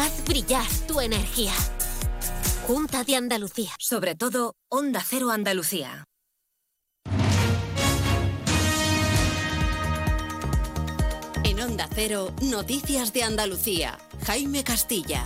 [0.00, 1.54] haz brillar tu energía.
[2.66, 3.72] Junta de Andalucía.
[3.80, 6.04] Sobre todo, Onda Cero Andalucía.
[11.42, 13.98] En Onda Cero, Noticias de Andalucía.
[14.24, 15.24] Jaime Castilla.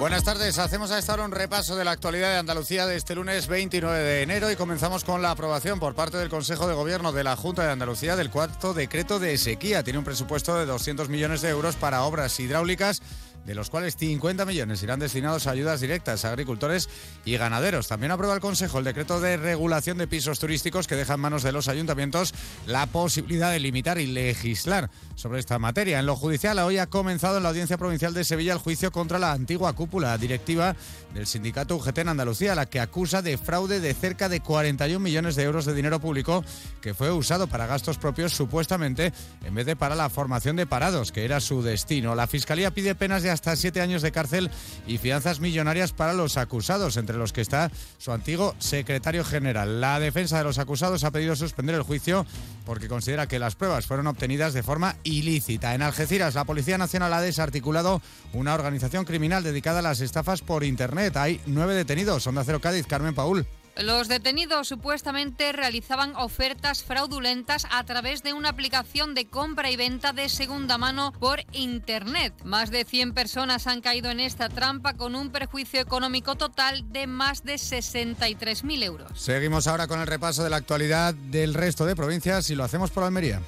[0.00, 3.14] Buenas tardes, hacemos a esta hora un repaso de la actualidad de Andalucía de este
[3.14, 7.12] lunes 29 de enero y comenzamos con la aprobación por parte del Consejo de Gobierno
[7.12, 9.84] de la Junta de Andalucía del cuarto decreto de sequía.
[9.84, 13.00] Tiene un presupuesto de 200 millones de euros para obras hidráulicas
[13.44, 16.88] de los cuales 50 millones irán destinados a ayudas directas a agricultores
[17.24, 17.88] y ganaderos.
[17.88, 21.42] También aprueba el Consejo el decreto de regulación de pisos turísticos que deja en manos
[21.42, 22.34] de los ayuntamientos
[22.66, 25.98] la posibilidad de limitar y legislar sobre esta materia.
[25.98, 29.18] En lo judicial, hoy ha comenzado en la Audiencia Provincial de Sevilla el juicio contra
[29.18, 30.76] la antigua cúpula directiva
[31.12, 35.36] del sindicato UGT en Andalucía, la que acusa de fraude de cerca de 41 millones
[35.36, 36.44] de euros de dinero público
[36.80, 39.12] que fue usado para gastos propios supuestamente
[39.44, 42.14] en vez de para la formación de parados, que era su destino.
[42.14, 44.50] La Fiscalía pide penas de hasta siete años de cárcel
[44.86, 49.80] y fianzas millonarias para los acusados, entre los que está su antiguo secretario general.
[49.80, 52.24] La defensa de los acusados ha pedido suspender el juicio
[52.64, 55.74] porque considera que las pruebas fueron obtenidas de forma ilícita.
[55.74, 58.00] En Algeciras, la Policía Nacional ha desarticulado
[58.32, 61.16] una organización criminal dedicada a las estafas por Internet.
[61.16, 62.26] Hay nueve detenidos.
[62.26, 63.46] Onda Cero Cádiz, Carmen Paul.
[63.76, 70.12] Los detenidos supuestamente realizaban ofertas fraudulentas a través de una aplicación de compra y venta
[70.12, 72.32] de segunda mano por Internet.
[72.44, 77.08] Más de 100 personas han caído en esta trampa con un perjuicio económico total de
[77.08, 79.20] más de 63.000 euros.
[79.20, 82.92] Seguimos ahora con el repaso de la actualidad del resto de provincias y lo hacemos
[82.92, 83.40] por Almería.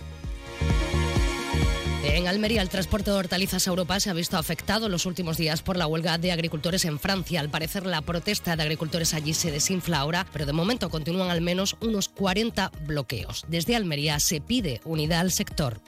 [2.09, 5.61] En Almería, el transporte de hortalizas a Europa se ha visto afectado los últimos días
[5.63, 7.41] por la huelga de agricultores en Francia.
[7.41, 11.41] Al parecer, la protesta de agricultores allí se desinfla ahora, pero de momento continúan al
[11.41, 13.45] menos unos 40 bloqueos.
[13.49, 15.81] Desde Almería se pide unidad al sector.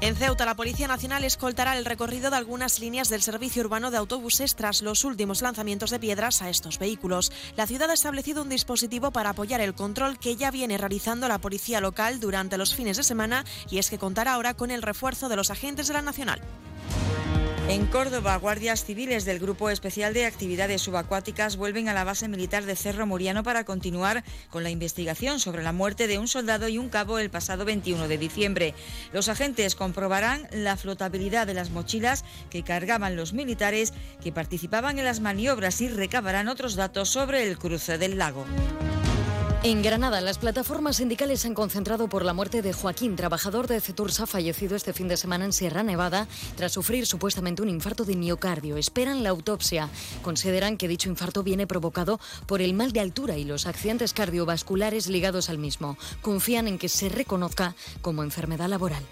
[0.00, 3.96] En Ceuta, la Policía Nacional escoltará el recorrido de algunas líneas del servicio urbano de
[3.96, 7.32] autobuses tras los últimos lanzamientos de piedras a estos vehículos.
[7.56, 11.38] La ciudad ha establecido un dispositivo para apoyar el control que ya viene realizando la
[11.38, 15.28] policía local durante los fines de semana y es que contará ahora con el refuerzo
[15.28, 16.40] de los agentes de la Nacional.
[17.68, 22.64] En Córdoba, guardias civiles del Grupo Especial de Actividades Subacuáticas vuelven a la base militar
[22.64, 26.78] de Cerro Muriano para continuar con la investigación sobre la muerte de un soldado y
[26.78, 28.74] un cabo el pasado 21 de diciembre.
[29.12, 33.92] Los agentes comprobarán la flotabilidad de las mochilas que cargaban los militares
[34.22, 38.46] que participaban en las maniobras y recabarán otros datos sobre el cruce del lago.
[39.64, 43.80] En Granada, las plataformas sindicales se han concentrado por la muerte de Joaquín, trabajador de
[43.80, 48.14] Cetursa, fallecido este fin de semana en Sierra Nevada tras sufrir supuestamente un infarto de
[48.14, 48.76] miocardio.
[48.76, 49.88] Esperan la autopsia.
[50.22, 55.08] Consideran que dicho infarto viene provocado por el mal de altura y los accidentes cardiovasculares
[55.08, 55.98] ligados al mismo.
[56.22, 59.02] Confían en que se reconozca como enfermedad laboral.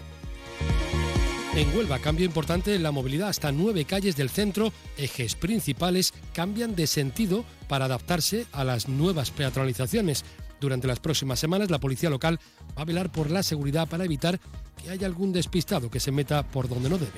[1.55, 3.29] En Huelva, cambio importante en la movilidad.
[3.29, 9.31] Hasta nueve calles del centro, ejes principales, cambian de sentido para adaptarse a las nuevas
[9.31, 10.23] peatonalizaciones.
[10.59, 12.39] Durante las próximas semanas, la policía local
[12.77, 14.39] va a velar por la seguridad para evitar
[14.81, 17.11] que haya algún despistado que se meta por donde no debe.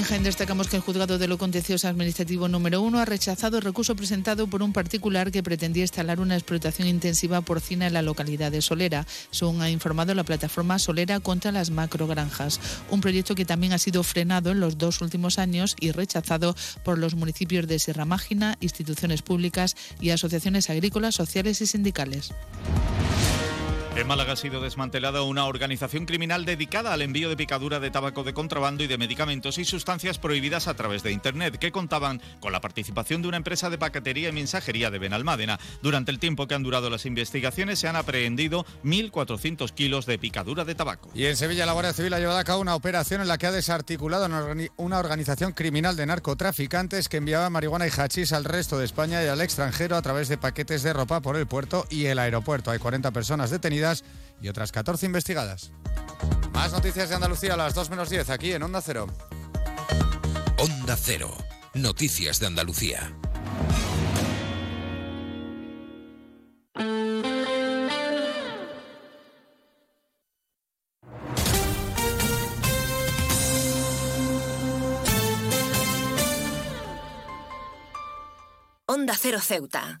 [0.00, 3.62] En Jaén destacamos que el juzgado de lo contencioso administrativo número uno ha rechazado el
[3.62, 8.50] recurso presentado por un particular que pretendía instalar una explotación intensiva porcina en la localidad
[8.50, 12.60] de Solera, según ha informado la plataforma Solera contra las macrogranjas.
[12.88, 16.96] Un proyecto que también ha sido frenado en los dos últimos años y rechazado por
[16.96, 22.32] los municipios de Sierra Mágina, instituciones públicas y asociaciones agrícolas, sociales y sindicales.
[24.00, 28.24] En Málaga ha sido desmantelada una organización criminal dedicada al envío de picadura de tabaco
[28.24, 32.50] de contrabando y de medicamentos y sustancias prohibidas a través de Internet, que contaban con
[32.50, 35.60] la participación de una empresa de paquetería y mensajería de Benalmádena.
[35.82, 40.64] Durante el tiempo que han durado las investigaciones se han aprehendido 1.400 kilos de picadura
[40.64, 41.10] de tabaco.
[41.14, 43.48] Y en Sevilla la Guardia Civil ha llevado a cabo una operación en la que
[43.48, 44.30] ha desarticulado
[44.78, 49.26] una organización criminal de narcotraficantes que enviaba marihuana y hachís al resto de España y
[49.26, 52.70] al extranjero a través de paquetes de ropa por el puerto y el aeropuerto.
[52.70, 53.89] Hay 40 personas detenidas
[54.40, 55.72] y otras 14 investigadas.
[56.52, 59.06] Más noticias de Andalucía a las 2 menos 10 aquí en Onda Cero.
[60.58, 61.30] Onda Cero.
[61.74, 63.12] Noticias de Andalucía.
[78.92, 80.00] Onda Cero Ceuta,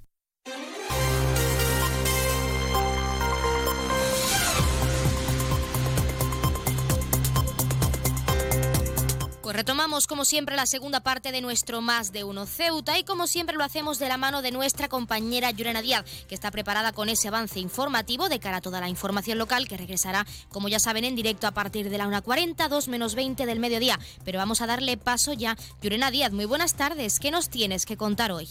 [9.51, 13.27] Pues retomamos como siempre la segunda parte de nuestro Más de Uno Ceuta y como
[13.27, 17.09] siempre lo hacemos de la mano de nuestra compañera Yurena Díaz, que está preparada con
[17.09, 21.03] ese avance informativo de cara a toda la información local que regresará, como ya saben,
[21.03, 23.99] en directo a partir de la 1.40, 2 menos 20 del mediodía.
[24.23, 25.57] Pero vamos a darle paso ya.
[25.81, 27.19] Yurena Díaz, muy buenas tardes.
[27.19, 28.47] ¿Qué nos tienes que contar hoy?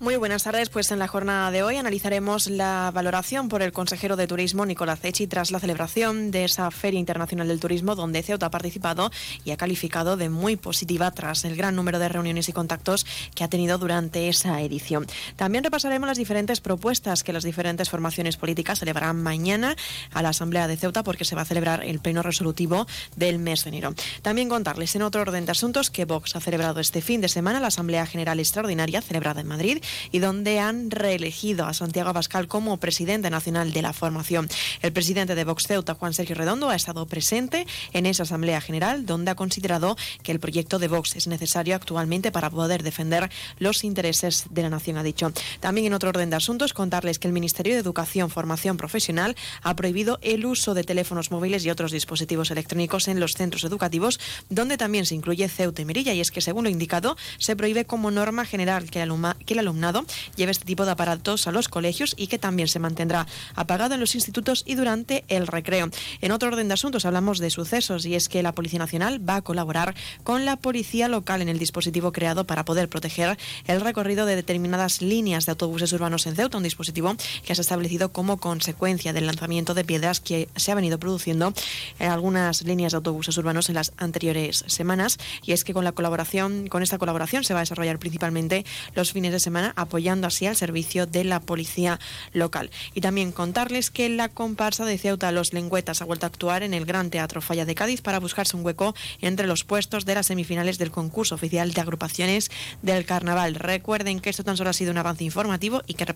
[0.00, 0.68] Muy buenas tardes.
[0.68, 5.00] Pues en la jornada de hoy analizaremos la valoración por el consejero de Turismo Nicolás
[5.02, 9.10] Echi tras la celebración de esa Feria Internacional del Turismo donde Ceuta ha participado
[9.44, 13.42] y ha calificado de muy positiva tras el gran número de reuniones y contactos que
[13.42, 15.04] ha tenido durante esa edición.
[15.34, 19.74] También repasaremos las diferentes propuestas que las diferentes formaciones políticas celebrarán mañana
[20.12, 22.86] a la Asamblea de Ceuta porque se va a celebrar el pleno resolutivo
[23.16, 23.94] del mes de enero.
[24.22, 27.58] También contarles en otro orden de asuntos que Vox ha celebrado este fin de semana
[27.58, 29.82] la Asamblea General Extraordinaria celebrada en Madrid
[30.12, 34.48] y donde han reelegido a Santiago Abascal como presidente nacional de la formación.
[34.82, 39.06] El presidente de Vox Ceuta, Juan Sergio Redondo, ha estado presente en esa Asamblea General,
[39.06, 43.84] donde ha considerado que el proyecto de Vox es necesario actualmente para poder defender los
[43.84, 45.32] intereses de la nación, ha dicho.
[45.60, 49.76] También en otro orden de asuntos, contarles que el Ministerio de Educación, Formación Profesional ha
[49.76, 54.76] prohibido el uso de teléfonos móviles y otros dispositivos electrónicos en los centros educativos, donde
[54.76, 58.10] también se incluye Ceuta y Merilla, y es que, según lo indicado, se prohíbe como
[58.10, 59.12] norma general que el,
[59.46, 60.04] el alumnado
[60.36, 64.00] lleve este tipo de aparatos a los colegios y que también se mantendrá apagado en
[64.00, 65.90] los institutos y durante el recreo.
[66.20, 69.36] En otro orden de asuntos hablamos de sucesos y es que la Policía Nacional va
[69.36, 74.26] a colaborar con la Policía Local en el dispositivo creado para poder proteger el recorrido
[74.26, 77.14] de determinadas líneas de autobuses urbanos en Ceuta, un dispositivo
[77.44, 81.52] que se ha establecido como consecuencia del lanzamiento de piedras que se ha venido produciendo
[81.98, 85.92] en algunas líneas de autobuses urbanos en las anteriores semanas y es que con la
[85.92, 88.64] colaboración con esta colaboración se va a desarrollar principalmente
[88.94, 91.98] los fines de semana apoyando así al servicio de la policía
[92.32, 92.70] local.
[92.94, 96.74] Y también contarles que la comparsa de Ceuta Los Lengüetas ha vuelto a actuar en
[96.74, 100.26] el Gran Teatro Falla de Cádiz para buscarse un hueco entre los puestos de las
[100.26, 102.50] semifinales del concurso oficial de agrupaciones
[102.82, 103.54] del carnaval.
[103.54, 106.06] Recuerden que esto tan solo ha sido un avance informativo y que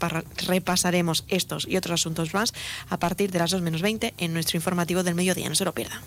[0.46, 2.52] repasaremos estos y otros asuntos más
[2.88, 5.48] a partir de las 2 menos 20 en nuestro informativo del mediodía.
[5.48, 6.00] No se lo pierdan.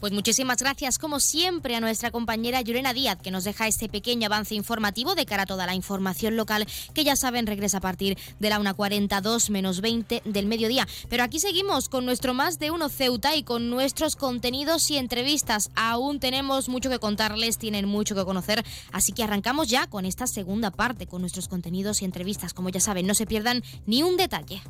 [0.00, 4.26] Pues muchísimas gracias, como siempre, a nuestra compañera Yurena Díaz, que nos deja este pequeño
[4.26, 8.16] avance informativo de cara a toda la información local, que ya saben regresa a partir
[8.38, 10.88] de la 1.42 menos 20 del mediodía.
[11.10, 15.70] Pero aquí seguimos con nuestro más de uno Ceuta y con nuestros contenidos y entrevistas.
[15.74, 20.26] Aún tenemos mucho que contarles, tienen mucho que conocer, así que arrancamos ya con esta
[20.26, 22.54] segunda parte, con nuestros contenidos y entrevistas.
[22.54, 24.62] Como ya saben, no se pierdan ni un detalle.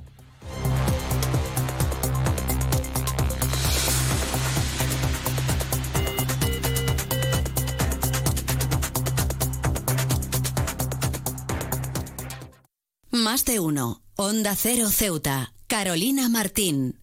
[13.11, 14.03] Más de uno.
[14.15, 15.53] Onda Cero Ceuta.
[15.67, 17.01] Carolina Martín.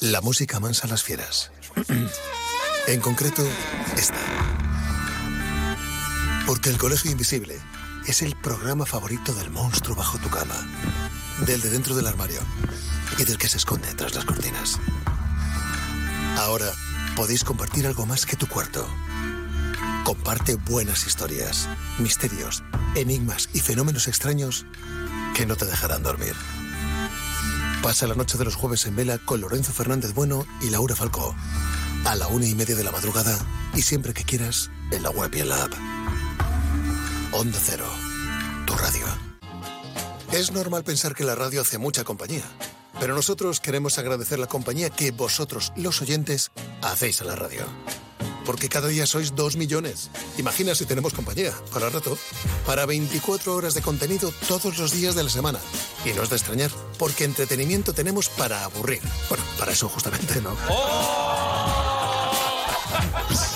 [0.00, 1.50] La música mansa las fieras.
[2.88, 3.42] en concreto,
[3.96, 4.20] esta.
[6.46, 7.58] Porque el Colegio Invisible
[8.06, 10.56] es el programa favorito del monstruo bajo tu cama,
[11.46, 12.40] del de dentro del armario
[13.18, 14.78] y del que se esconde tras las cortinas.
[16.36, 16.70] Ahora
[17.16, 18.86] podéis compartir algo más que tu cuarto.
[20.04, 21.66] Comparte buenas historias,
[21.98, 22.62] misterios,
[22.94, 24.66] enigmas y fenómenos extraños
[25.36, 26.34] que no te dejarán dormir.
[27.82, 31.34] Pasa la noche de los jueves en vela con Lorenzo Fernández Bueno y Laura Falcó.
[32.06, 33.36] A la una y media de la madrugada
[33.74, 35.72] y siempre que quieras en la web y en la app.
[37.32, 37.84] Onda Cero,
[38.66, 39.04] tu radio.
[40.32, 42.44] Es normal pensar que la radio hace mucha compañía,
[42.98, 47.66] pero nosotros queremos agradecer la compañía que vosotros, los oyentes, hacéis a la radio
[48.46, 50.08] porque cada día sois dos millones.
[50.38, 52.16] Imagina si tenemos compañía, para rato,
[52.64, 55.58] para 24 horas de contenido todos los días de la semana.
[56.04, 59.02] Y no es de extrañar, porque entretenimiento tenemos para aburrir.
[59.28, 60.56] Bueno, para eso justamente, ¿no?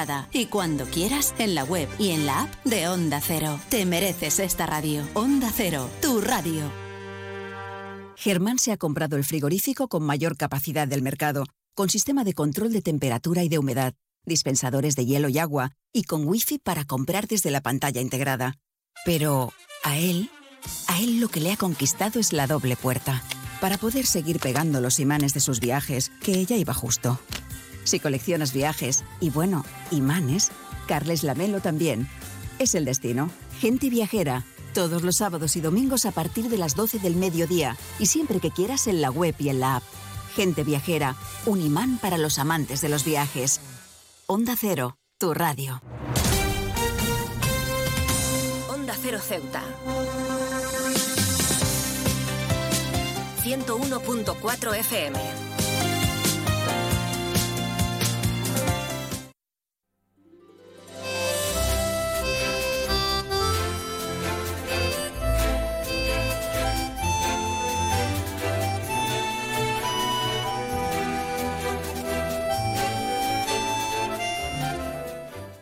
[0.31, 3.59] Y cuando quieras, en la web y en la app de Onda Cero.
[3.69, 5.07] Te mereces esta radio.
[5.13, 6.71] Onda Cero, tu radio.
[8.15, 11.45] Germán se ha comprado el frigorífico con mayor capacidad del mercado,
[11.75, 13.93] con sistema de control de temperatura y de humedad,
[14.25, 18.57] dispensadores de hielo y agua, y con wifi para comprar desde la pantalla integrada.
[19.05, 20.29] Pero a él,
[20.87, 23.23] a él lo que le ha conquistado es la doble puerta,
[23.59, 27.19] para poder seguir pegando los imanes de sus viajes, que ella iba justo.
[27.83, 30.51] Si coleccionas viajes y bueno, imanes,
[30.87, 32.07] Carles Lamelo también.
[32.59, 33.29] Es el destino.
[33.59, 34.45] Gente viajera.
[34.73, 38.51] Todos los sábados y domingos a partir de las 12 del mediodía y siempre que
[38.51, 39.83] quieras en la web y en la app.
[40.35, 41.15] Gente viajera,
[41.45, 43.59] un imán para los amantes de los viajes.
[44.27, 45.81] Onda Cero, tu radio.
[48.69, 49.63] Onda Cero Ceuta.
[53.43, 55.40] 101.4 FM.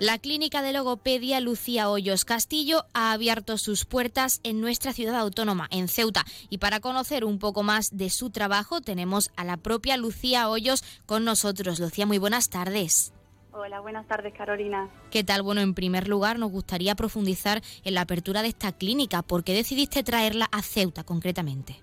[0.09, 5.67] La clínica de logopedia Lucía Hoyos Castillo ha abierto sus puertas en nuestra ciudad autónoma,
[5.69, 6.23] en Ceuta.
[6.49, 10.83] Y para conocer un poco más de su trabajo, tenemos a la propia Lucía Hoyos
[11.05, 11.79] con nosotros.
[11.79, 13.13] Lucía, muy buenas tardes.
[13.51, 14.89] Hola, buenas tardes, Carolina.
[15.11, 15.43] ¿Qué tal?
[15.43, 19.21] Bueno, en primer lugar, nos gustaría profundizar en la apertura de esta clínica.
[19.21, 21.75] ¿Por qué decidiste traerla a Ceuta concretamente?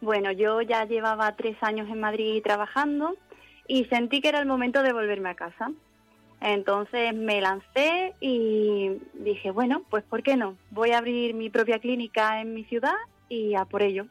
[0.00, 3.16] Bueno, yo ya llevaba tres años en Madrid trabajando
[3.66, 5.72] y sentí que era el momento de volverme a casa.
[6.40, 10.56] Entonces me lancé y dije, bueno, pues ¿por qué no?
[10.70, 12.94] Voy a abrir mi propia clínica en mi ciudad
[13.28, 14.06] y a por ello.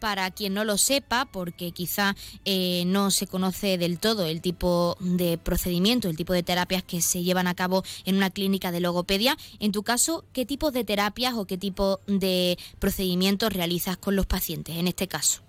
[0.00, 4.96] Para quien no lo sepa, porque quizá eh, no se conoce del todo el tipo
[5.00, 8.80] de procedimiento, el tipo de terapias que se llevan a cabo en una clínica de
[8.80, 14.16] logopedia, en tu caso, ¿qué tipo de terapias o qué tipo de procedimientos realizas con
[14.16, 15.45] los pacientes en este caso?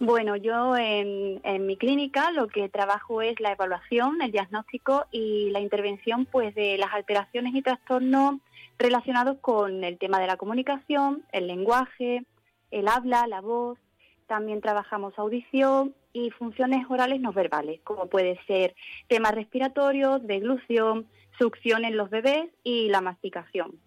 [0.00, 5.50] Bueno, yo en, en, mi clínica lo que trabajo es la evaluación, el diagnóstico y
[5.50, 8.36] la intervención pues de las alteraciones y trastornos
[8.78, 12.24] relacionados con el tema de la comunicación, el lenguaje,
[12.70, 13.76] el habla, la voz.
[14.28, 18.76] También trabajamos audición y funciones orales no verbales, como puede ser
[19.08, 23.80] temas respiratorios, deglución, succión en los bebés y la masticación.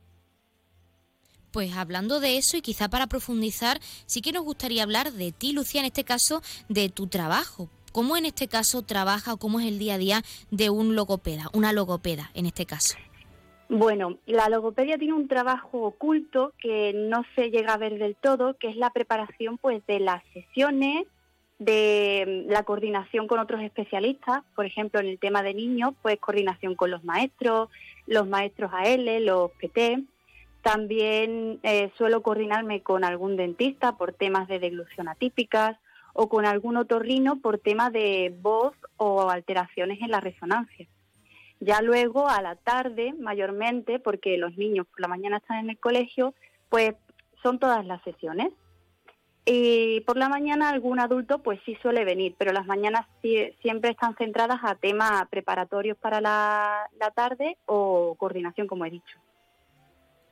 [1.51, 5.51] Pues hablando de eso y quizá para profundizar, sí que nos gustaría hablar de ti,
[5.51, 7.69] Lucía, en este caso, de tu trabajo.
[7.91, 11.49] ¿Cómo en este caso trabaja o cómo es el día a día de un logopeda,
[11.53, 12.95] una logopeda en este caso?
[13.67, 18.53] Bueno, la logopedia tiene un trabajo oculto que no se llega a ver del todo,
[18.57, 21.05] que es la preparación pues de las sesiones,
[21.57, 26.75] de la coordinación con otros especialistas, por ejemplo, en el tema de niños, pues coordinación
[26.75, 27.69] con los maestros,
[28.07, 30.03] los maestros AL, los PT.
[30.61, 35.77] También eh, suelo coordinarme con algún dentista por temas de deglución atípicas
[36.13, 40.87] o con algún otorrino por temas de voz o alteraciones en la resonancia.
[41.59, 45.79] Ya luego a la tarde, mayormente, porque los niños por la mañana están en el
[45.79, 46.33] colegio,
[46.69, 46.95] pues
[47.41, 48.51] son todas las sesiones.
[49.45, 53.07] Y por la mañana algún adulto pues sí suele venir, pero las mañanas
[53.61, 59.17] siempre están centradas a temas preparatorios para la tarde o coordinación, como he dicho.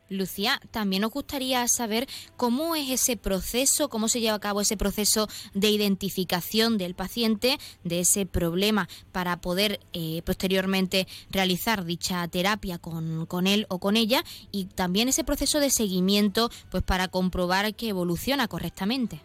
[0.10, 2.08] Lucía, también nos gustaría saber
[2.38, 7.58] cómo es ese proceso, cómo se lleva a cabo ese proceso de identificación del paciente,
[7.84, 13.96] de ese problema, para poder eh, posteriormente realizar dicha terapia con, con, él o con
[13.96, 19.20] ella y también ese proceso de seguimiento pues para comprobar que evoluciona correctamente.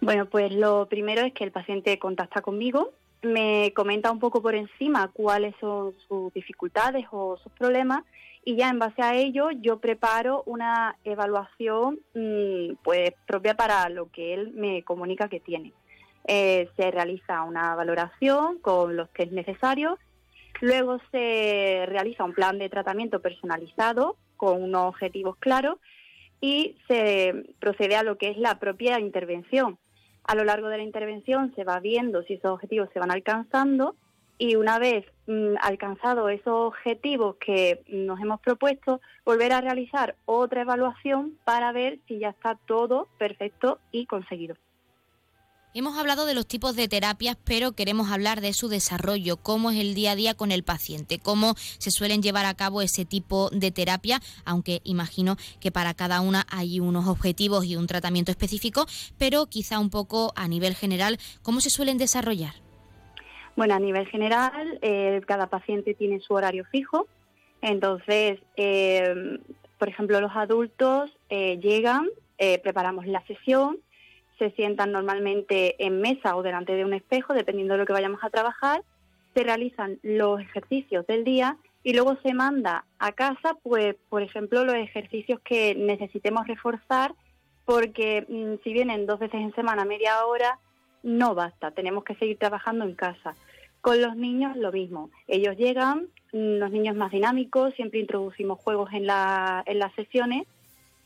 [0.00, 2.92] Bueno, pues lo primero es que el paciente contacta conmigo,
[3.24, 8.04] me comenta un poco por encima cuáles son sus dificultades o sus problemas
[8.44, 14.10] y ya en base a ello yo preparo una evaluación mm, pues propia para lo
[14.10, 15.72] que él me comunica que tiene.
[16.26, 19.98] Eh, se realiza una valoración con los que es necesario,
[20.60, 25.78] luego se realiza un plan de tratamiento personalizado con unos objetivos claros
[26.40, 29.78] y se procede a lo que es la propia intervención.
[30.24, 33.96] A lo largo de la intervención se va viendo si esos objetivos se van alcanzando
[34.38, 40.62] y una vez mm, alcanzado esos objetivos que nos hemos propuesto, volver a realizar otra
[40.62, 44.56] evaluación para ver si ya está todo perfecto y conseguido.
[45.76, 49.80] Hemos hablado de los tipos de terapias, pero queremos hablar de su desarrollo, cómo es
[49.80, 53.50] el día a día con el paciente, cómo se suelen llevar a cabo ese tipo
[53.50, 58.86] de terapia, aunque imagino que para cada una hay unos objetivos y un tratamiento específico,
[59.18, 62.63] pero quizá un poco a nivel general, cómo se suelen desarrollar.
[63.56, 67.06] Bueno, a nivel general, eh, cada paciente tiene su horario fijo.
[67.62, 69.38] Entonces, eh,
[69.78, 72.08] por ejemplo, los adultos eh, llegan,
[72.62, 73.78] preparamos la sesión,
[74.38, 78.22] se sientan normalmente en mesa o delante de un espejo, dependiendo de lo que vayamos
[78.22, 78.82] a trabajar,
[79.32, 84.64] se realizan los ejercicios del día y luego se manda a casa, pues, por ejemplo,
[84.64, 87.14] los ejercicios que necesitemos reforzar,
[87.64, 90.58] porque mm, si vienen dos veces en semana, media hora,
[91.02, 93.34] no basta, tenemos que seguir trabajando en casa.
[93.84, 99.06] Con los niños lo mismo, ellos llegan, los niños más dinámicos, siempre introducimos juegos en,
[99.06, 100.46] la, en las sesiones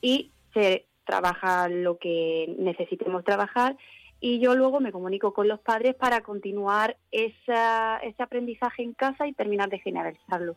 [0.00, 3.76] y se trabaja lo que necesitemos trabajar
[4.20, 9.26] y yo luego me comunico con los padres para continuar esa, ese aprendizaje en casa
[9.26, 10.54] y terminar de generalizarlo.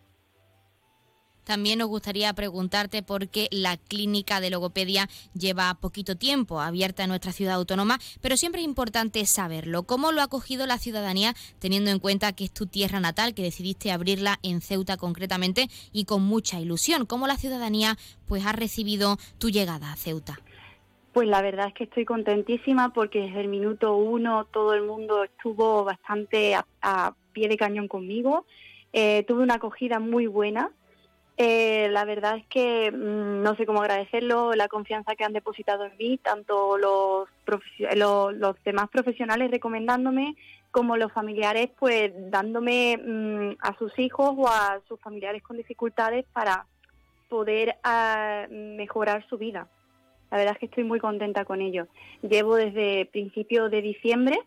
[1.44, 7.10] También nos gustaría preguntarte por qué la clínica de logopedia lleva poquito tiempo abierta en
[7.10, 9.84] nuestra ciudad autónoma, pero siempre es importante saberlo.
[9.84, 13.44] ¿Cómo lo ha acogido la ciudadanía teniendo en cuenta que es tu tierra natal, que
[13.44, 17.06] decidiste abrirla en Ceuta concretamente y con mucha ilusión?
[17.06, 20.40] ¿Cómo la ciudadanía pues ha recibido tu llegada a Ceuta?
[21.14, 25.26] Pues la verdad es que estoy contentísima porque desde el minuto uno todo el mundo
[25.26, 28.46] estuvo bastante a, pie de cañón conmigo.
[28.94, 30.70] Eh, tuve una acogida muy buena
[31.44, 35.86] eh, la verdad es que mm, no sé cómo agradecerlo, la confianza que han depositado
[35.86, 37.28] en mí, tanto los,
[37.96, 40.36] los, demás profesionales recomendándome
[40.70, 46.26] como los familiares, pues dándome mm, a sus hijos o a sus familiares con dificultades
[46.32, 46.68] para
[47.28, 49.68] poder ah, mejorar su vida.
[50.30, 51.88] La verdad es que estoy muy contenta con ello.
[52.22, 54.38] Llevo desde principios de diciembre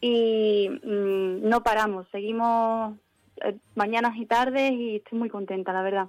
[0.00, 2.96] y mm, no paramos, seguimos
[3.44, 6.08] eh, mañanas y tardes y estoy muy contenta, la verdad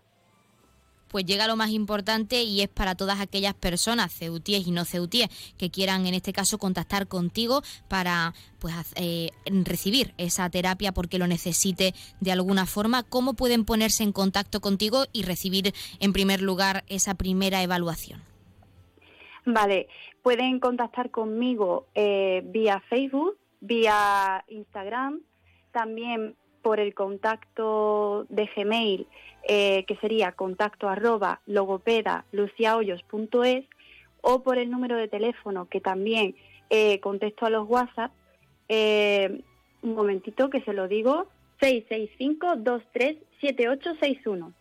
[1.10, 5.30] pues llega lo más importante y es para todas aquellas personas, ceutíes y no ceutíes,
[5.58, 11.28] que quieran en este caso contactar contigo para pues eh, recibir esa terapia porque lo
[11.28, 16.84] necesite de alguna forma, ¿cómo pueden ponerse en contacto contigo y recibir en primer lugar
[16.88, 18.22] esa primera evaluación?
[19.46, 19.88] Vale,
[20.22, 25.22] pueden contactar conmigo eh, vía Facebook, vía Instagram,
[25.72, 29.08] también por el contacto de Gmail,
[29.44, 32.26] eh, que sería contacto arroba logopeda
[34.22, 36.36] o por el número de teléfono que también
[36.70, 38.12] eh, contesto a los WhatsApp,
[38.72, 39.42] Eh,
[39.82, 41.26] un momentito que se lo digo.
[41.60, 44.54] 665-237861.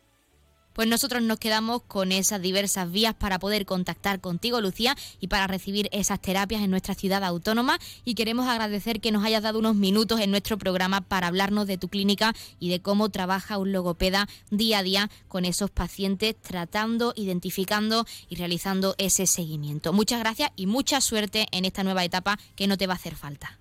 [0.79, 5.49] Pues nosotros nos quedamos con esas diversas vías para poder contactar contigo, Lucía, y para
[5.49, 7.79] recibir esas terapias en nuestra ciudad autónoma.
[8.05, 11.79] Y queremos agradecer que nos hayas dado unos minutos en nuestro programa para hablarnos de
[11.79, 17.13] tu clínica y de cómo trabaja un logopeda día a día con esos pacientes, tratando,
[17.17, 19.93] identificando y realizando ese seguimiento.
[19.93, 23.17] Muchas gracias y mucha suerte en esta nueva etapa que no te va a hacer
[23.17, 23.59] falta.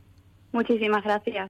[0.51, 1.49] Muchísimas gracias.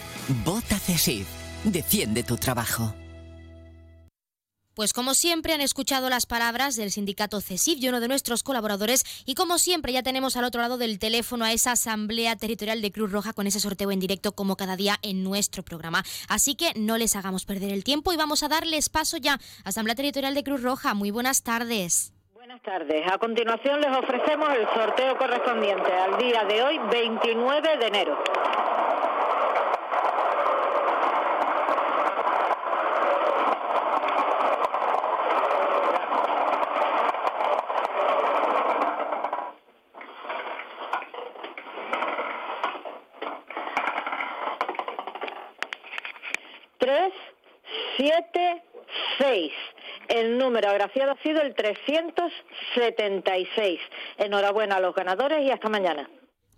[0.27, 1.27] Vota CESIF.
[1.63, 2.93] Defiende tu trabajo.
[4.73, 9.03] Pues como siempre han escuchado las palabras del sindicato CESIF y uno de nuestros colaboradores
[9.25, 12.91] y como siempre ya tenemos al otro lado del teléfono a esa asamblea territorial de
[12.91, 16.03] Cruz Roja con ese sorteo en directo como cada día en nuestro programa.
[16.29, 19.39] Así que no les hagamos perder el tiempo y vamos a darles paso ya.
[19.65, 22.13] Asamblea Territorial de Cruz Roja, muy buenas tardes.
[22.33, 23.05] Buenas tardes.
[23.11, 28.17] A continuación les ofrecemos el sorteo correspondiente al día de hoy, 29 de enero.
[46.81, 47.13] Tres,
[47.95, 48.63] siete,
[49.19, 49.53] seis.
[50.07, 53.79] El número agraciado ha sido el 376.
[54.17, 56.09] Enhorabuena a los ganadores y hasta mañana.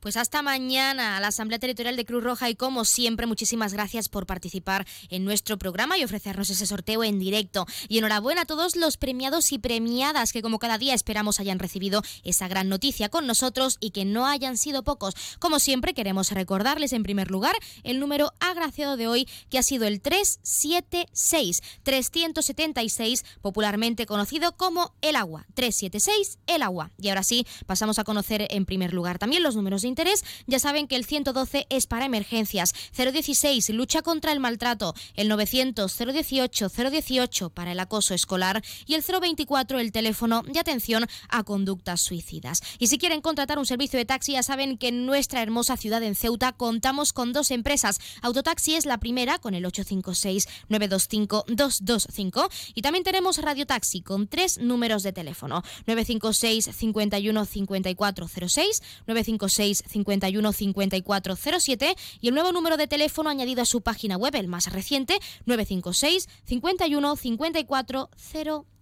[0.03, 4.09] Pues hasta mañana a la Asamblea Territorial de Cruz Roja y como siempre muchísimas gracias
[4.09, 7.65] por participar en nuestro programa y ofrecernos ese sorteo en directo.
[7.87, 12.01] Y enhorabuena a todos los premiados y premiadas que como cada día esperamos hayan recibido
[12.25, 15.13] esa gran noticia con nosotros y que no hayan sido pocos.
[15.39, 19.85] Como siempre queremos recordarles en primer lugar el número agraciado de hoy que ha sido
[19.85, 25.45] el 376 376 popularmente conocido como el agua.
[25.53, 26.91] 376 el agua.
[26.97, 30.57] Y ahora sí pasamos a conocer en primer lugar también los números de interés, ya
[30.57, 36.69] saben que el 112 es para emergencias, 016 lucha contra el maltrato, el 900 018
[36.69, 38.63] 018 para el acoso escolar.
[38.85, 42.61] Y el 024 el teléfono de atención a conductas suicidas.
[42.79, 46.01] Y si quieren contratar un servicio de taxi, ya saben que en nuestra hermosa ciudad
[46.01, 47.99] en Ceuta contamos con dos empresas.
[48.21, 54.27] Autotaxi es la primera con el 856 925 225 y también tenemos Radio Taxi con
[54.27, 55.63] tres números de teléfono.
[55.85, 63.61] 956 51 54 06 956 51 54 07 y el nuevo número de teléfono añadido
[63.61, 68.09] a su página web, el más reciente, 956 51 54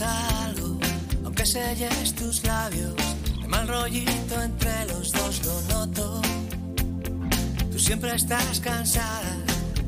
[0.00, 0.78] Algo,
[1.24, 2.94] aunque selles tus labios.
[3.40, 6.22] De mal rollito entre los dos lo noto.
[7.70, 9.36] Tú siempre estás cansada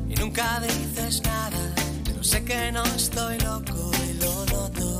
[0.07, 1.57] y nunca dices nada.
[2.03, 4.99] Pero sé que no estoy loco y lo noto.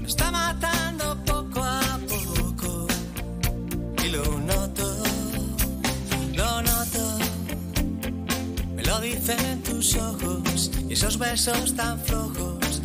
[0.00, 2.86] Me está matando poco a poco
[4.04, 5.02] y lo noto.
[6.34, 7.18] Lo noto.
[8.74, 12.79] Me lo dicen tus ojos y esos besos tan flojos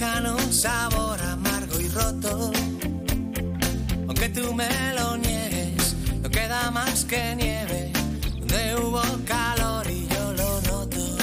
[0.00, 2.52] un sabor amargo y roto.
[4.06, 7.92] Aunque tú me lo niegues, no queda más que nieve.
[8.38, 11.16] Donde hubo calor y yo lo noto.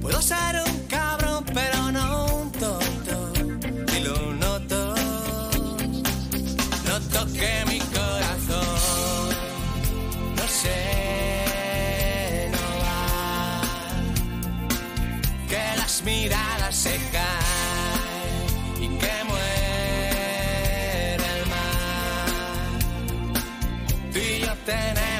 [0.00, 0.67] Puedo ser un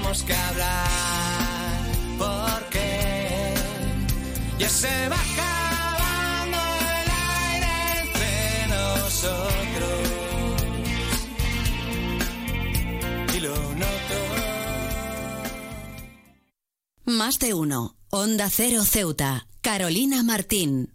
[0.09, 1.83] tenemos que hablar
[2.19, 3.55] porque
[4.59, 6.59] ya se va acabando
[7.03, 7.11] el
[7.51, 10.01] aire entre nosotros.
[13.37, 14.19] Y lo noto.
[17.05, 17.97] Más de uno.
[18.11, 19.47] Onda Cero Ceuta.
[19.61, 20.95] Carolina Martín.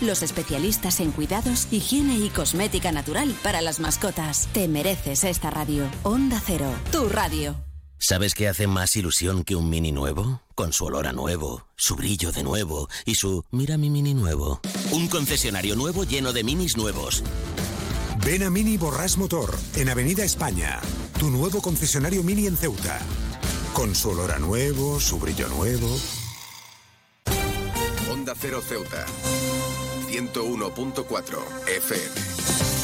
[0.00, 4.48] los especialistas en cuidados, higiene y cosmética natural para las mascotas.
[4.52, 5.84] Te mereces esta radio.
[6.02, 7.56] Onda Cero, tu radio.
[8.02, 10.40] ¿Sabes qué hace más ilusión que un mini nuevo?
[10.54, 14.60] Con su olor a nuevo, su brillo de nuevo y su mira mi mini nuevo.
[14.90, 17.22] Un concesionario nuevo lleno de minis nuevos.
[18.24, 20.80] Ven a Mini Borrás Motor, en Avenida España.
[21.18, 22.98] Tu nuevo concesionario Mini en Ceuta.
[23.72, 25.88] Con su olor a nuevo, su brillo nuevo.
[28.10, 29.06] Onda Cero Ceuta.
[30.10, 32.79] 101.4 FM.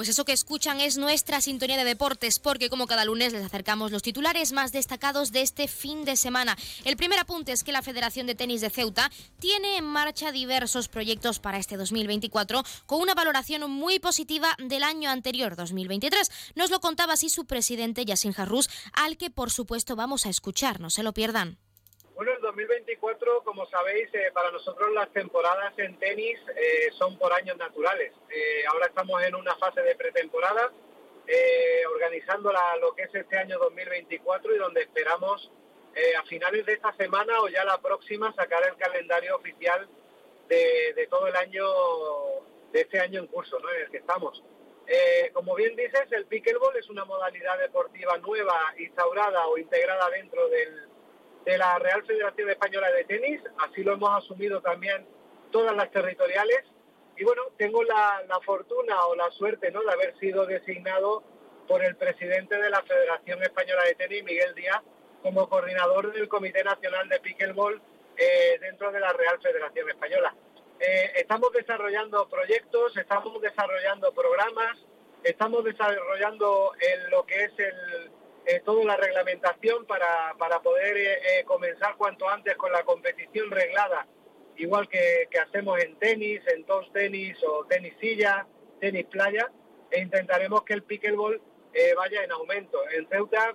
[0.00, 3.92] Pues eso que escuchan es nuestra sintonía de deportes, porque como cada lunes les acercamos
[3.92, 6.56] los titulares más destacados de este fin de semana.
[6.86, 9.10] El primer apunte es que la Federación de Tenis de Ceuta
[9.40, 15.10] tiene en marcha diversos proyectos para este 2024 con una valoración muy positiva del año
[15.10, 16.30] anterior, 2023.
[16.54, 20.80] Nos lo contaba así su presidente Yassin Harrus, al que por supuesto vamos a escuchar,
[20.80, 21.58] no se lo pierdan.
[23.00, 28.12] 2024, como sabéis, eh, para nosotros las temporadas en tenis eh, son por años naturales.
[28.30, 30.70] Eh, ahora estamos en una fase de pretemporada,
[31.26, 35.50] eh, organizando la- lo que es este año 2024 y donde esperamos
[35.94, 39.88] eh, a finales de esta semana o ya la próxima sacar el calendario oficial
[40.48, 41.64] de, de todo el año,
[42.72, 43.68] de este año en curso, ¿no?
[43.72, 44.40] en el que estamos.
[44.86, 50.48] Eh, como bien dices, el pickleball es una modalidad deportiva nueva, instaurada o integrada dentro
[50.48, 50.88] del,
[51.44, 55.06] de la Real Federación Española de Tenis, así lo hemos asumido también
[55.50, 56.64] todas las territoriales.
[57.16, 59.82] Y bueno, tengo la, la fortuna o la suerte ¿no?
[59.82, 61.22] de haber sido designado
[61.68, 64.82] por el presidente de la Federación Española de Tenis, Miguel Díaz,
[65.22, 67.80] como coordinador del Comité Nacional de Pickleball
[68.16, 70.34] eh, dentro de la Real Federación Española.
[70.80, 74.78] Eh, estamos desarrollando proyectos, estamos desarrollando programas,
[75.22, 76.72] estamos desarrollando
[77.10, 78.10] lo que es el,
[78.46, 83.50] eh, toda la reglamentación para, para poder eh, eh, comenzar cuanto antes con la competición
[83.50, 84.06] reglada,
[84.56, 88.46] igual que, que hacemos en tenis, en toast tenis o tenis silla,
[88.80, 89.50] tenis playa,
[89.90, 91.40] e intentaremos que el pickleball
[91.72, 92.78] eh, vaya en aumento.
[92.90, 93.54] En Ceuta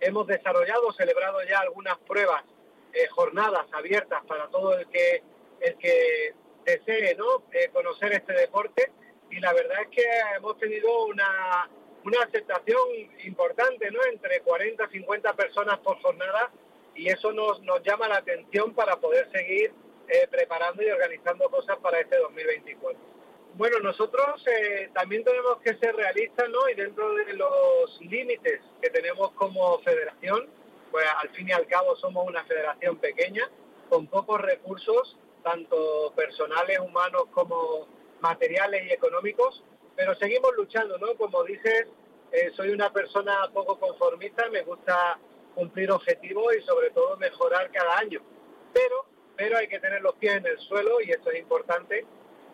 [0.00, 2.44] hemos desarrollado, celebrado ya algunas pruebas,
[2.92, 5.22] eh, jornadas abiertas para todo el que
[5.60, 7.44] el que desee ¿no?
[7.52, 8.92] Eh, conocer este deporte
[9.30, 10.04] y la verdad es que
[10.36, 11.68] hemos tenido una,
[12.04, 12.78] una aceptación
[13.24, 14.00] importante, ¿no?
[14.12, 16.50] Entre 40 50 personas por jornada
[16.94, 19.72] y eso nos, nos llama la atención para poder seguir
[20.08, 22.98] eh, preparando y organizando cosas para este 2024.
[23.54, 26.68] Bueno, nosotros eh, también tenemos que ser realistas, ¿no?
[26.68, 30.48] Y dentro de los límites que tenemos como federación,
[30.90, 33.48] pues al fin y al cabo somos una federación pequeña,
[33.88, 37.86] con pocos recursos tanto personales, humanos como
[38.20, 39.62] materiales y económicos,
[39.96, 41.14] pero seguimos luchando, ¿no?
[41.16, 41.86] Como dices,
[42.32, 45.18] eh, soy una persona poco conformista, me gusta
[45.54, 48.20] cumplir objetivos y sobre todo mejorar cada año.
[48.72, 49.06] Pero,
[49.36, 52.04] pero hay que tener los pies en el suelo y esto es importante.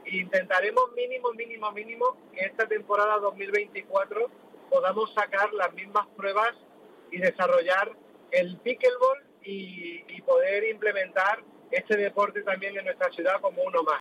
[0.04, 4.30] intentaremos mínimo, mínimo, mínimo que esta temporada 2024
[4.68, 6.52] podamos sacar las mismas pruebas
[7.10, 7.92] y desarrollar
[8.30, 14.00] el pickleball y poder implementar este deporte también en nuestra ciudad como uno más.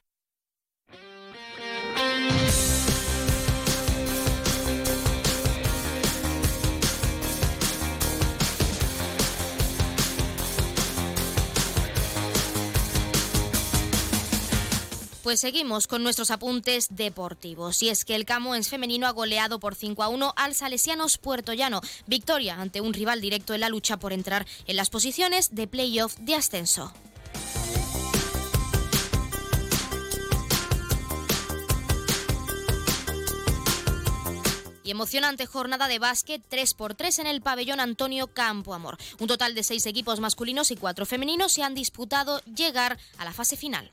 [15.29, 17.83] Pues seguimos con nuestros apuntes deportivos.
[17.83, 21.53] Y es que el Camoens femenino ha goleado por 5 a 1 al Salesianos Puerto
[21.53, 21.81] Llano.
[22.07, 26.17] Victoria ante un rival directo en la lucha por entrar en las posiciones de playoff
[26.17, 26.91] de ascenso.
[34.83, 38.97] Y emocionante jornada de básquet 3 por 3 en el pabellón Antonio Campo Amor.
[39.19, 43.31] Un total de seis equipos masculinos y cuatro femeninos se han disputado llegar a la
[43.31, 43.91] fase final.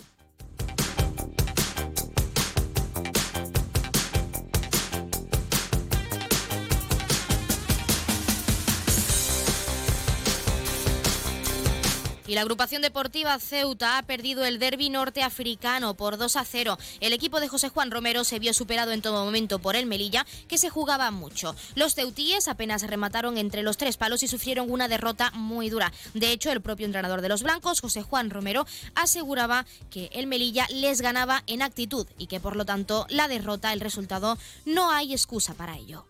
[12.26, 16.76] Y la agrupación deportiva Ceuta ha perdido el derby norteafricano por 2 a 0.
[17.00, 20.26] El equipo de José Juan Romero se vio superado en todo momento por el Melilla,
[20.48, 21.54] que se jugaba mucho.
[21.76, 25.92] Los ceutíes apenas remataron entre los tres palos y sufrieron una derrota muy dura.
[26.14, 28.66] De hecho, el propio entrenador de los blancos, José Juan Romero,
[28.96, 33.72] aseguraba que el Melilla les ganaba en actitud y que por lo tanto la derrota,
[33.72, 36.06] el resultado, no hay excusa para ello.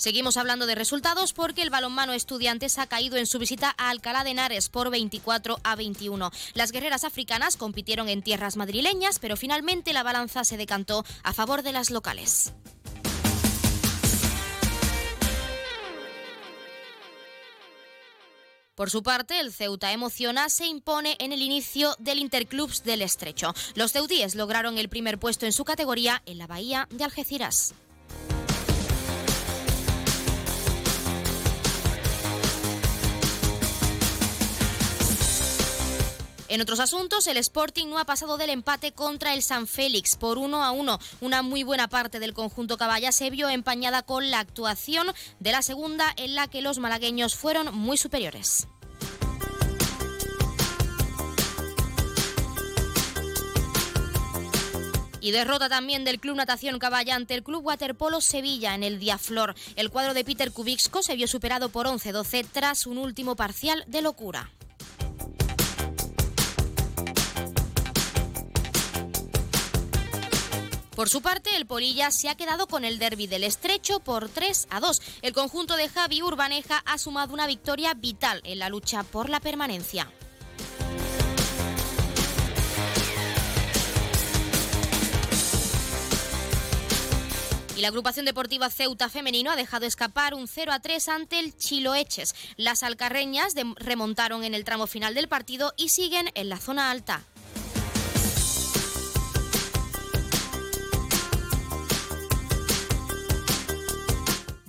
[0.00, 4.24] Seguimos hablando de resultados porque el balonmano Estudiantes ha caído en su visita a Alcalá
[4.24, 6.30] de Henares por 24 a 21.
[6.54, 11.62] Las guerreras africanas compitieron en tierras madrileñas, pero finalmente la balanza se decantó a favor
[11.62, 12.54] de las locales.
[18.74, 23.52] Por su parte, el Ceuta Emociona se impone en el inicio del Interclubs del Estrecho.
[23.74, 27.74] Los ceutíes lograron el primer puesto en su categoría en la bahía de Algeciras.
[36.50, 40.36] En otros asuntos, el Sporting no ha pasado del empate contra el San Félix por
[40.36, 40.98] 1 a 1.
[41.20, 45.06] Una muy buena parte del conjunto caballa se vio empañada con la actuación
[45.38, 48.66] de la segunda en la que los malagueños fueron muy superiores.
[55.20, 59.54] Y derrota también del Club Natación Caballa ante el Club Waterpolo Sevilla en el Diaflor.
[59.76, 64.02] El cuadro de Peter Kubixko se vio superado por 11-12 tras un último parcial de
[64.02, 64.50] locura.
[71.00, 74.66] Por su parte, el Polilla se ha quedado con el derby del Estrecho por 3
[74.68, 75.00] a 2.
[75.22, 79.40] El conjunto de Javi Urbaneja ha sumado una victoria vital en la lucha por la
[79.40, 80.12] permanencia.
[87.74, 91.56] Y la agrupación deportiva Ceuta Femenino ha dejado escapar un 0 a 3 ante el
[91.56, 92.34] Chiloeches.
[92.58, 97.24] Las alcarreñas remontaron en el tramo final del partido y siguen en la zona alta.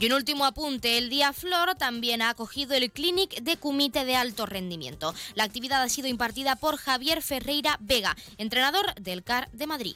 [0.02, 4.16] Y un último apunte, el Día Flor también ha acogido el Clinic de Cumite de
[4.16, 5.14] Alto Rendimiento.
[5.36, 9.96] La actividad ha sido impartida por Javier Ferreira Vega, entrenador del CAR de Madrid.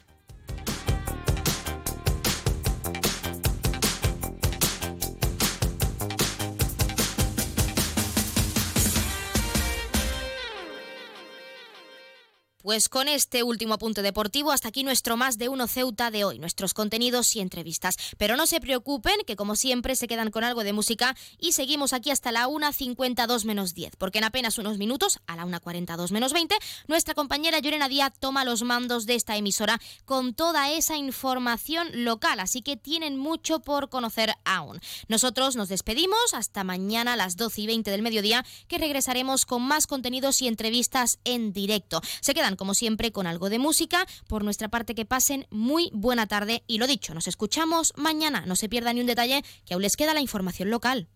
[12.65, 16.39] Pues con este último apunte deportivo, hasta aquí nuestro más de uno Ceuta de hoy,
[16.39, 17.95] nuestros contenidos y entrevistas.
[18.17, 21.93] Pero no se preocupen, que como siempre se quedan con algo de música y seguimos
[21.93, 26.33] aquí hasta la 1.52 menos 10, porque en apenas unos minutos, a la 1.42 menos
[26.33, 26.55] 20,
[26.87, 32.39] nuestra compañera Llorena Díaz toma los mandos de esta emisora con toda esa información local,
[32.39, 34.79] así que tienen mucho por conocer aún.
[35.07, 39.61] Nosotros nos despedimos hasta mañana a las 12 y 20 del mediodía, que regresaremos con
[39.61, 42.01] más contenidos y entrevistas en directo.
[42.21, 44.05] Se quedan como siempre, con algo de música.
[44.27, 48.45] Por nuestra parte, que pasen muy buena tarde y lo dicho, nos escuchamos mañana.
[48.45, 51.07] No se pierda ni un detalle, que aún les queda la información local.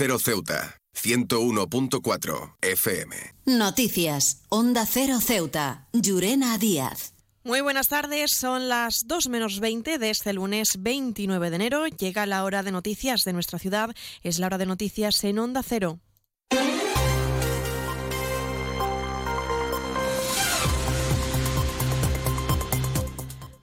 [0.00, 3.16] Cero Ceuta, 101.4 FM.
[3.46, 4.42] Noticias.
[4.48, 5.88] Onda Cero Ceuta.
[5.92, 7.14] Llurena Díaz.
[7.42, 11.86] Muy buenas tardes, son las 2 menos 20 de este lunes 29 de enero.
[11.88, 13.90] Llega la hora de noticias de nuestra ciudad.
[14.22, 15.98] Es la hora de noticias en Onda Cero.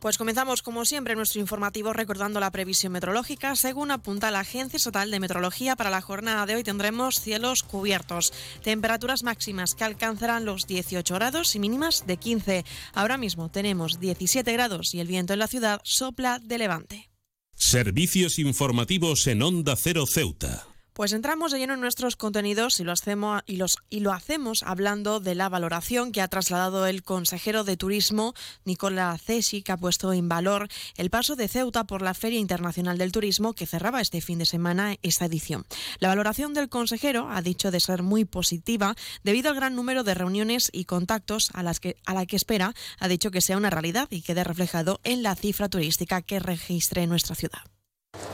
[0.06, 3.56] Pues comenzamos como siempre nuestro informativo recordando la previsión meteorológica.
[3.56, 8.32] Según apunta la Agencia Estatal de Meteorología, para la jornada de hoy tendremos cielos cubiertos,
[8.64, 12.65] temperaturas máximas que alcanzarán los 18 grados y mínimas de 15.
[12.94, 17.10] Ahora mismo tenemos 17 grados y el viento en la ciudad sopla de levante.
[17.56, 20.68] Servicios informativos en Onda Cero Ceuta.
[20.96, 24.64] Pues entramos de lleno en nuestros contenidos y lo hacemos y los y lo hacemos
[24.64, 29.78] hablando de la valoración que ha trasladado el consejero de Turismo Nicola Cesi, que ha
[29.78, 34.00] puesto en valor el paso de Ceuta por la Feria Internacional del Turismo que cerraba
[34.00, 35.66] este fin de semana esta edición.
[36.00, 40.14] La valoración del consejero ha dicho de ser muy positiva debido al gran número de
[40.14, 43.70] reuniones y contactos a las que a la que espera ha dicho que sea una
[43.70, 47.74] realidad y quede reflejado en la cifra turística que registre nuestra ciudad.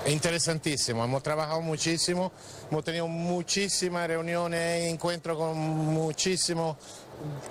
[0.08, 2.32] Interesantísimo, hemos trabajado muchísimo,
[2.72, 6.76] hemos tenido muchísimas reuniones, encuentros con muchísimas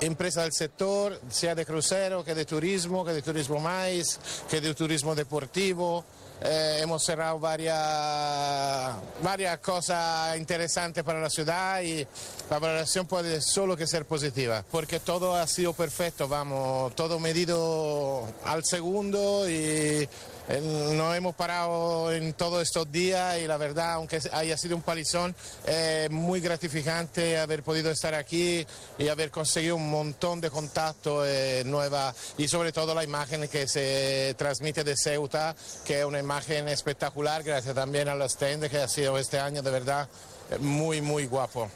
[0.01, 4.19] empresas del sector, sea de crucero, que de turismo, que de turismo más,
[4.51, 6.05] que de turismo deportivo.
[6.43, 12.07] Eh, hemos cerrado varias, varias cosas interesantes para la ciudad y
[12.48, 18.27] la valoración puede solo que ser positiva, porque todo ha sido perfecto, vamos, todo medido
[18.44, 20.09] al segundo y
[20.59, 25.35] no hemos parado en todos estos días y la verdad, aunque haya sido un palizón,
[25.66, 28.66] es muy gratificante haber podido estar aquí
[28.98, 31.64] y haber conseguido un montón de contactos eh,
[32.39, 35.55] y sobre todo la imagen que se transmite de Ceuta,
[35.85, 39.62] que es una imagen espectacular, gracias también a los stands que ha sido este año
[39.62, 40.09] de verdad
[40.51, 41.70] eh, muy, muy guapo.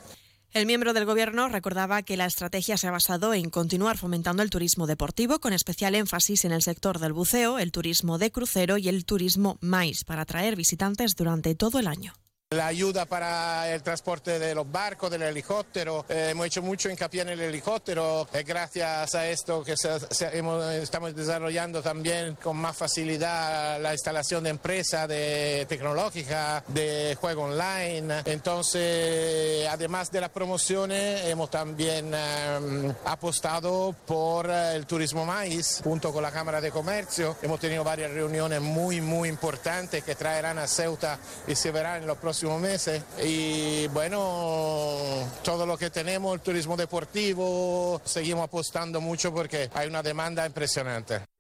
[0.55, 4.51] El miembro del Gobierno recordaba que la estrategia se ha basado en continuar fomentando el
[4.51, 8.89] turismo deportivo, con especial énfasis en el sector del buceo, el turismo de crucero y
[8.89, 12.13] el turismo mais, para atraer visitantes durante todo el año.
[12.51, 17.23] La ayuda para el transporte de los barcos, del helicóptero, eh, hemos hecho mucho hincapié
[17.23, 22.57] en el helicóptero, es gracias a esto que se- se- hemos- estamos desarrollando también con
[22.57, 28.23] más facilidad la instalación de empresas de tecnológicas, de juego online.
[28.27, 36.13] Entonces, además de las promociones, hemos también eh, apostado por eh, el turismo maíz junto
[36.13, 37.37] con la Cámara de Comercio.
[37.43, 41.19] Hemos tenido varias reuniones muy, muy importantes que traerán a Ceuta
[41.49, 43.03] y se verán en los próximos meses.
[43.23, 50.03] Y bueno, todo lo que tenemos, el turismo deportivo, seguimos apostando mucho porque hay una
[50.03, 51.34] demanda impresionante.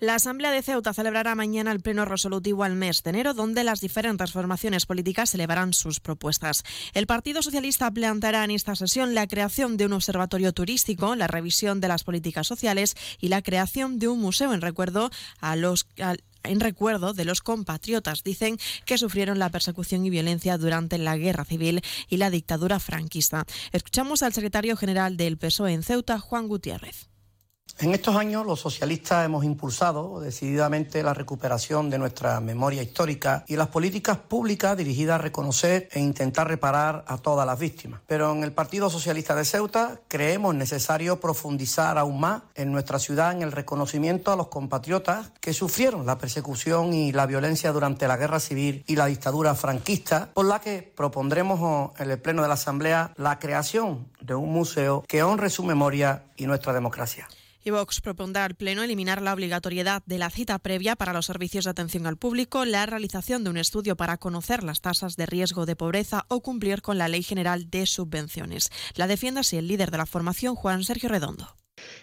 [0.00, 3.80] La Asamblea de Ceuta celebrará mañana el pleno resolutivo al mes de enero, donde las
[3.80, 6.62] diferentes formaciones políticas elevarán sus propuestas.
[6.94, 11.80] El Partido Socialista planteará en esta sesión la creación de un observatorio turístico, la revisión
[11.80, 15.10] de las políticas sociales y la creación de un museo en recuerdo
[15.40, 15.88] a los
[16.44, 18.56] en recuerdo de los compatriotas, dicen,
[18.86, 23.44] que sufrieron la persecución y violencia durante la guerra civil y la dictadura franquista.
[23.72, 27.08] Escuchamos al secretario general del PSOE en Ceuta, Juan Gutiérrez.
[27.80, 33.54] En estos años los socialistas hemos impulsado decididamente la recuperación de nuestra memoria histórica y
[33.54, 38.00] las políticas públicas dirigidas a reconocer e intentar reparar a todas las víctimas.
[38.08, 43.30] Pero en el Partido Socialista de Ceuta creemos necesario profundizar aún más en nuestra ciudad
[43.30, 48.16] en el reconocimiento a los compatriotas que sufrieron la persecución y la violencia durante la
[48.16, 52.54] guerra civil y la dictadura franquista, por la que propondremos en el Pleno de la
[52.54, 57.28] Asamblea la creación de un museo que honre su memoria y nuestra democracia.
[57.68, 61.66] Y Vox propondrá al Pleno eliminar la obligatoriedad de la cita previa para los servicios
[61.66, 65.66] de atención al público, la realización de un estudio para conocer las tasas de riesgo
[65.66, 68.70] de pobreza o cumplir con la Ley General de Subvenciones.
[68.94, 71.56] La defiende así el líder de la formación, Juan Sergio Redondo.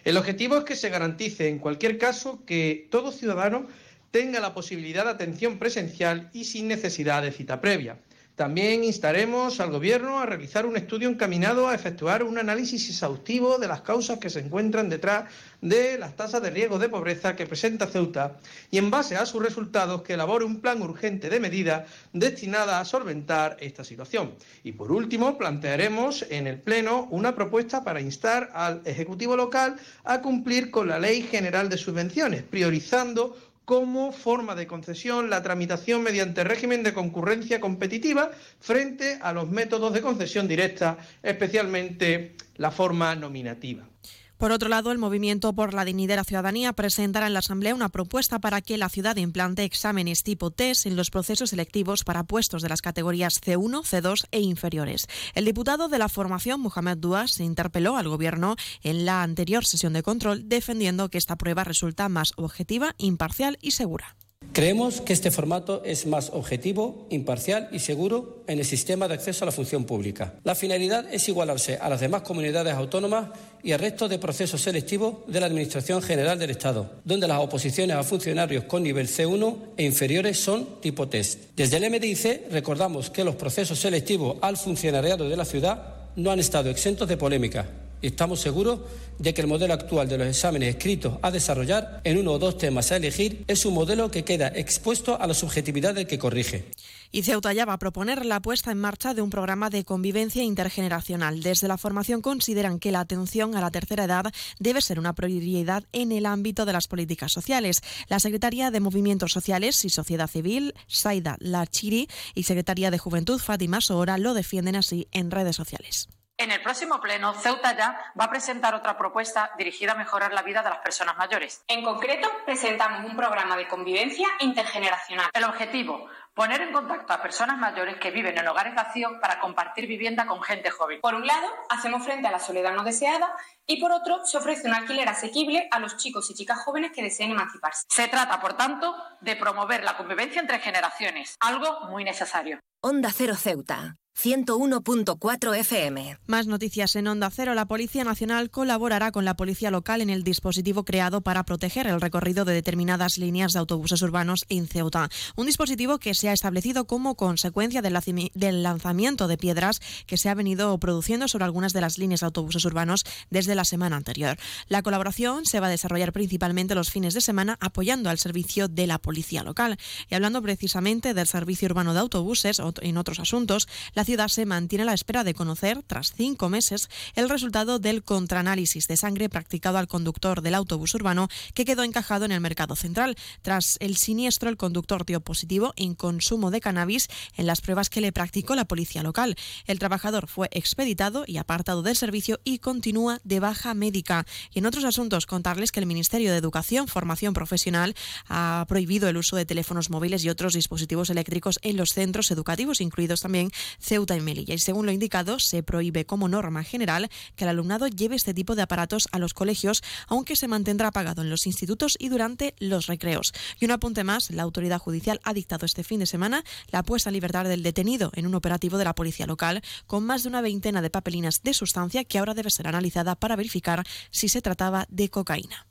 [0.03, 3.65] El objetivo es que se garantice en cualquier caso que todo ciudadano
[4.11, 7.97] tenga la posibilidad de atención presencial y sin necesidad de cita previa.
[8.35, 13.69] También instaremos al Gobierno a realizar un estudio encaminado a efectuar un análisis exhaustivo de
[13.69, 15.31] las causas que se encuentran detrás
[15.61, 18.35] de las tasas de riesgo de pobreza que presenta Ceuta
[18.69, 22.85] y, en base a sus resultados, que elabore un plan urgente de medidas destinada a
[22.85, 24.33] solventar esta situación.
[24.65, 30.19] Y, por último, plantearemos en el Pleno una propuesta para instar al Ejecutivo local a
[30.21, 36.43] cumplir con la Ley General de Subvenciones, priorizando como forma de concesión la tramitación mediante
[36.43, 43.89] régimen de concurrencia competitiva frente a los métodos de concesión directa, especialmente la forma nominativa.
[44.37, 47.73] Por otro lado, el Movimiento por la Dignidad de la Ciudadanía presentará en la Asamblea
[47.73, 52.23] una propuesta para que la ciudad implante exámenes tipo test en los procesos selectivos para
[52.23, 55.07] puestos de las categorías C1, C2 e inferiores.
[55.33, 60.03] El diputado de la formación, Mohamed Duas, interpeló al Gobierno en la anterior sesión de
[60.03, 64.15] control defendiendo que esta prueba resulta más objetiva, imparcial y segura.
[64.55, 69.43] Creemos que este formato es más objetivo, imparcial y seguro en el sistema de acceso
[69.43, 70.35] a la función pública.
[70.45, 73.31] La finalidad es igualarse a las demás comunidades autónomas
[73.63, 77.97] y al resto de procesos selectivos de la Administración General del Estado, donde las oposiciones
[77.97, 81.53] a funcionarios con nivel C1 e inferiores son tipo test.
[81.53, 86.39] Desde el MDIC recordamos que los procesos selectivos al funcionariado de la ciudad no han
[86.39, 87.67] estado exentos de polémica
[88.05, 88.81] y estamos seguros
[89.17, 92.55] de que el modelo actual de los exámenes escritos a desarrollar en uno o dos
[92.55, 96.65] temas a elegir es un modelo que queda expuesto a la subjetividad del que corrige.
[97.11, 100.43] Y Ceuta ya va a proponer la puesta en marcha de un programa de convivencia
[100.43, 101.41] intergeneracional.
[101.41, 105.83] Desde la formación consideran que la atención a la tercera edad debe ser una prioridad
[105.91, 107.81] en el ámbito de las políticas sociales.
[108.07, 113.81] La Secretaría de Movimientos Sociales y Sociedad Civil, Saida Lachiri, y Secretaría de Juventud, Fátima
[113.81, 116.07] Sohora, lo defienden así en redes sociales.
[116.37, 120.41] En el próximo pleno, Ceuta ya va a presentar otra propuesta dirigida a mejorar la
[120.41, 121.63] vida de las personas mayores.
[121.69, 125.29] En concreto, presentamos un programa de convivencia intergeneracional.
[125.33, 129.87] El objetivo, poner en contacto a personas mayores que viven en hogares vacíos para compartir
[129.87, 130.99] vivienda con gente joven.
[130.99, 133.33] Por un lado, hacemos frente a la soledad no deseada
[133.65, 137.01] y por otro, se ofrece un alquiler asequible a los chicos y chicas jóvenes que
[137.01, 137.85] deseen emanciparse.
[137.89, 142.59] Se trata, por tanto, de promover la convivencia entre generaciones, algo muy necesario.
[142.81, 143.95] Onda Cero Ceuta.
[144.17, 146.17] 101.4 FM.
[146.25, 147.53] Más noticias en Onda Cero.
[147.53, 151.99] La Policía Nacional colaborará con la Policía Local en el dispositivo creado para proteger el
[151.99, 155.09] recorrido de determinadas líneas de autobuses urbanos en Ceuta.
[155.35, 160.33] Un dispositivo que se ha establecido como consecuencia del lanzamiento de piedras que se ha
[160.33, 164.37] venido produciendo sobre algunas de las líneas de autobuses urbanos desde la semana anterior.
[164.69, 168.87] La colaboración se va a desarrollar principalmente los fines de semana apoyando al servicio de
[168.87, 169.77] la Policía Local.
[170.09, 174.83] Y hablando precisamente del servicio urbano de autobuses en otros asuntos, la ciudad se mantiene
[174.83, 179.77] a la espera de conocer, tras cinco meses, el resultado del contraanálisis de sangre practicado
[179.77, 183.17] al conductor del autobús urbano que quedó encajado en el mercado central.
[183.41, 188.01] Tras el siniestro, el conductor dio positivo en consumo de cannabis en las pruebas que
[188.01, 189.35] le practicó la policía local.
[189.65, 194.25] El trabajador fue expeditado y apartado del servicio y continúa de baja médica.
[194.53, 197.95] Y en otros asuntos, contarles que el Ministerio de Educación, Formación Profesional
[198.29, 202.81] ha prohibido el uso de teléfonos móviles y otros dispositivos eléctricos en los centros educativos,
[202.81, 203.51] incluidos también
[203.95, 204.53] Ceuta y Melilla.
[204.53, 208.53] Y según lo indicado, se prohíbe como norma general que el alumnado lleve este tipo
[208.53, 212.87] de aparatos a los colegios, aunque se mantendrá apagado en los institutos y durante los
[212.87, 213.31] recreos.
[213.57, 217.09] Y un apunte más, la autoridad judicial ha dictado este fin de semana la puesta
[217.09, 220.41] en libertad del detenido en un operativo de la policía local con más de una
[220.41, 223.81] veintena de papelinas de sustancia que ahora debe ser analizada para verificar
[224.11, 225.67] si se trataba de cocaína.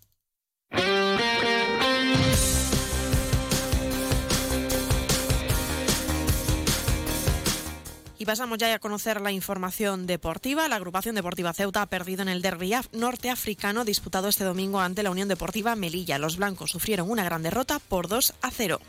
[8.25, 10.67] Y pasamos ya a conocer la información deportiva.
[10.67, 15.11] La agrupación deportiva Ceuta ha perdido en el derby norteafricano disputado este domingo ante la
[15.11, 16.17] Unión Deportiva Melilla.
[16.17, 18.81] Los blancos sufrieron una gran derrota por 2 a 0.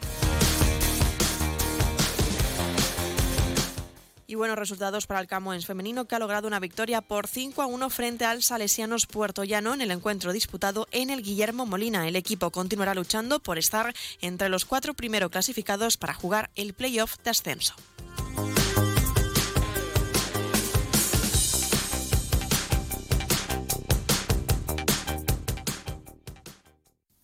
[4.26, 7.66] Y buenos resultados para el Camoens femenino que ha logrado una victoria por 5 a
[7.66, 12.08] 1 frente al Salesianos Puerto Llano en el encuentro disputado en el Guillermo Molina.
[12.08, 17.18] El equipo continuará luchando por estar entre los cuatro primeros clasificados para jugar el playoff
[17.22, 17.76] de ascenso.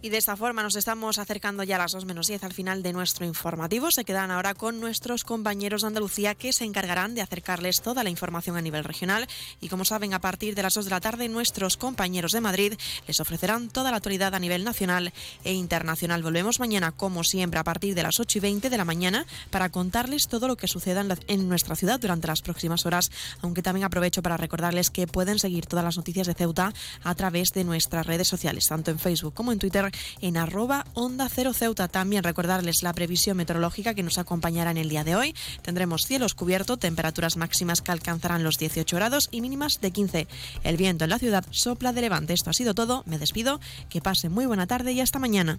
[0.00, 2.84] Y de esta forma nos estamos acercando ya a las 2 menos 10 al final
[2.84, 3.90] de nuestro informativo.
[3.90, 8.10] Se quedan ahora con nuestros compañeros de Andalucía que se encargarán de acercarles toda la
[8.10, 9.26] información a nivel regional.
[9.60, 12.74] Y como saben, a partir de las 2 de la tarde, nuestros compañeros de Madrid
[13.08, 15.12] les ofrecerán toda la actualidad a nivel nacional
[15.42, 16.22] e internacional.
[16.22, 19.68] Volvemos mañana, como siempre, a partir de las 8 y 20 de la mañana para
[19.68, 23.10] contarles todo lo que suceda en, en nuestra ciudad durante las próximas horas.
[23.42, 26.72] Aunque también aprovecho para recordarles que pueden seguir todas las noticias de Ceuta
[27.02, 29.87] a través de nuestras redes sociales, tanto en Facebook como en Twitter
[30.20, 31.88] en arroba onda cero Ceuta.
[31.88, 35.34] También recordarles la previsión meteorológica que nos acompañará en el día de hoy.
[35.62, 40.28] Tendremos cielos cubiertos, temperaturas máximas que alcanzarán los 18 grados y mínimas de 15.
[40.64, 42.32] El viento en la ciudad sopla de levante.
[42.32, 43.02] Esto ha sido todo.
[43.06, 43.60] Me despido.
[43.88, 45.58] Que pase muy buena tarde y hasta mañana.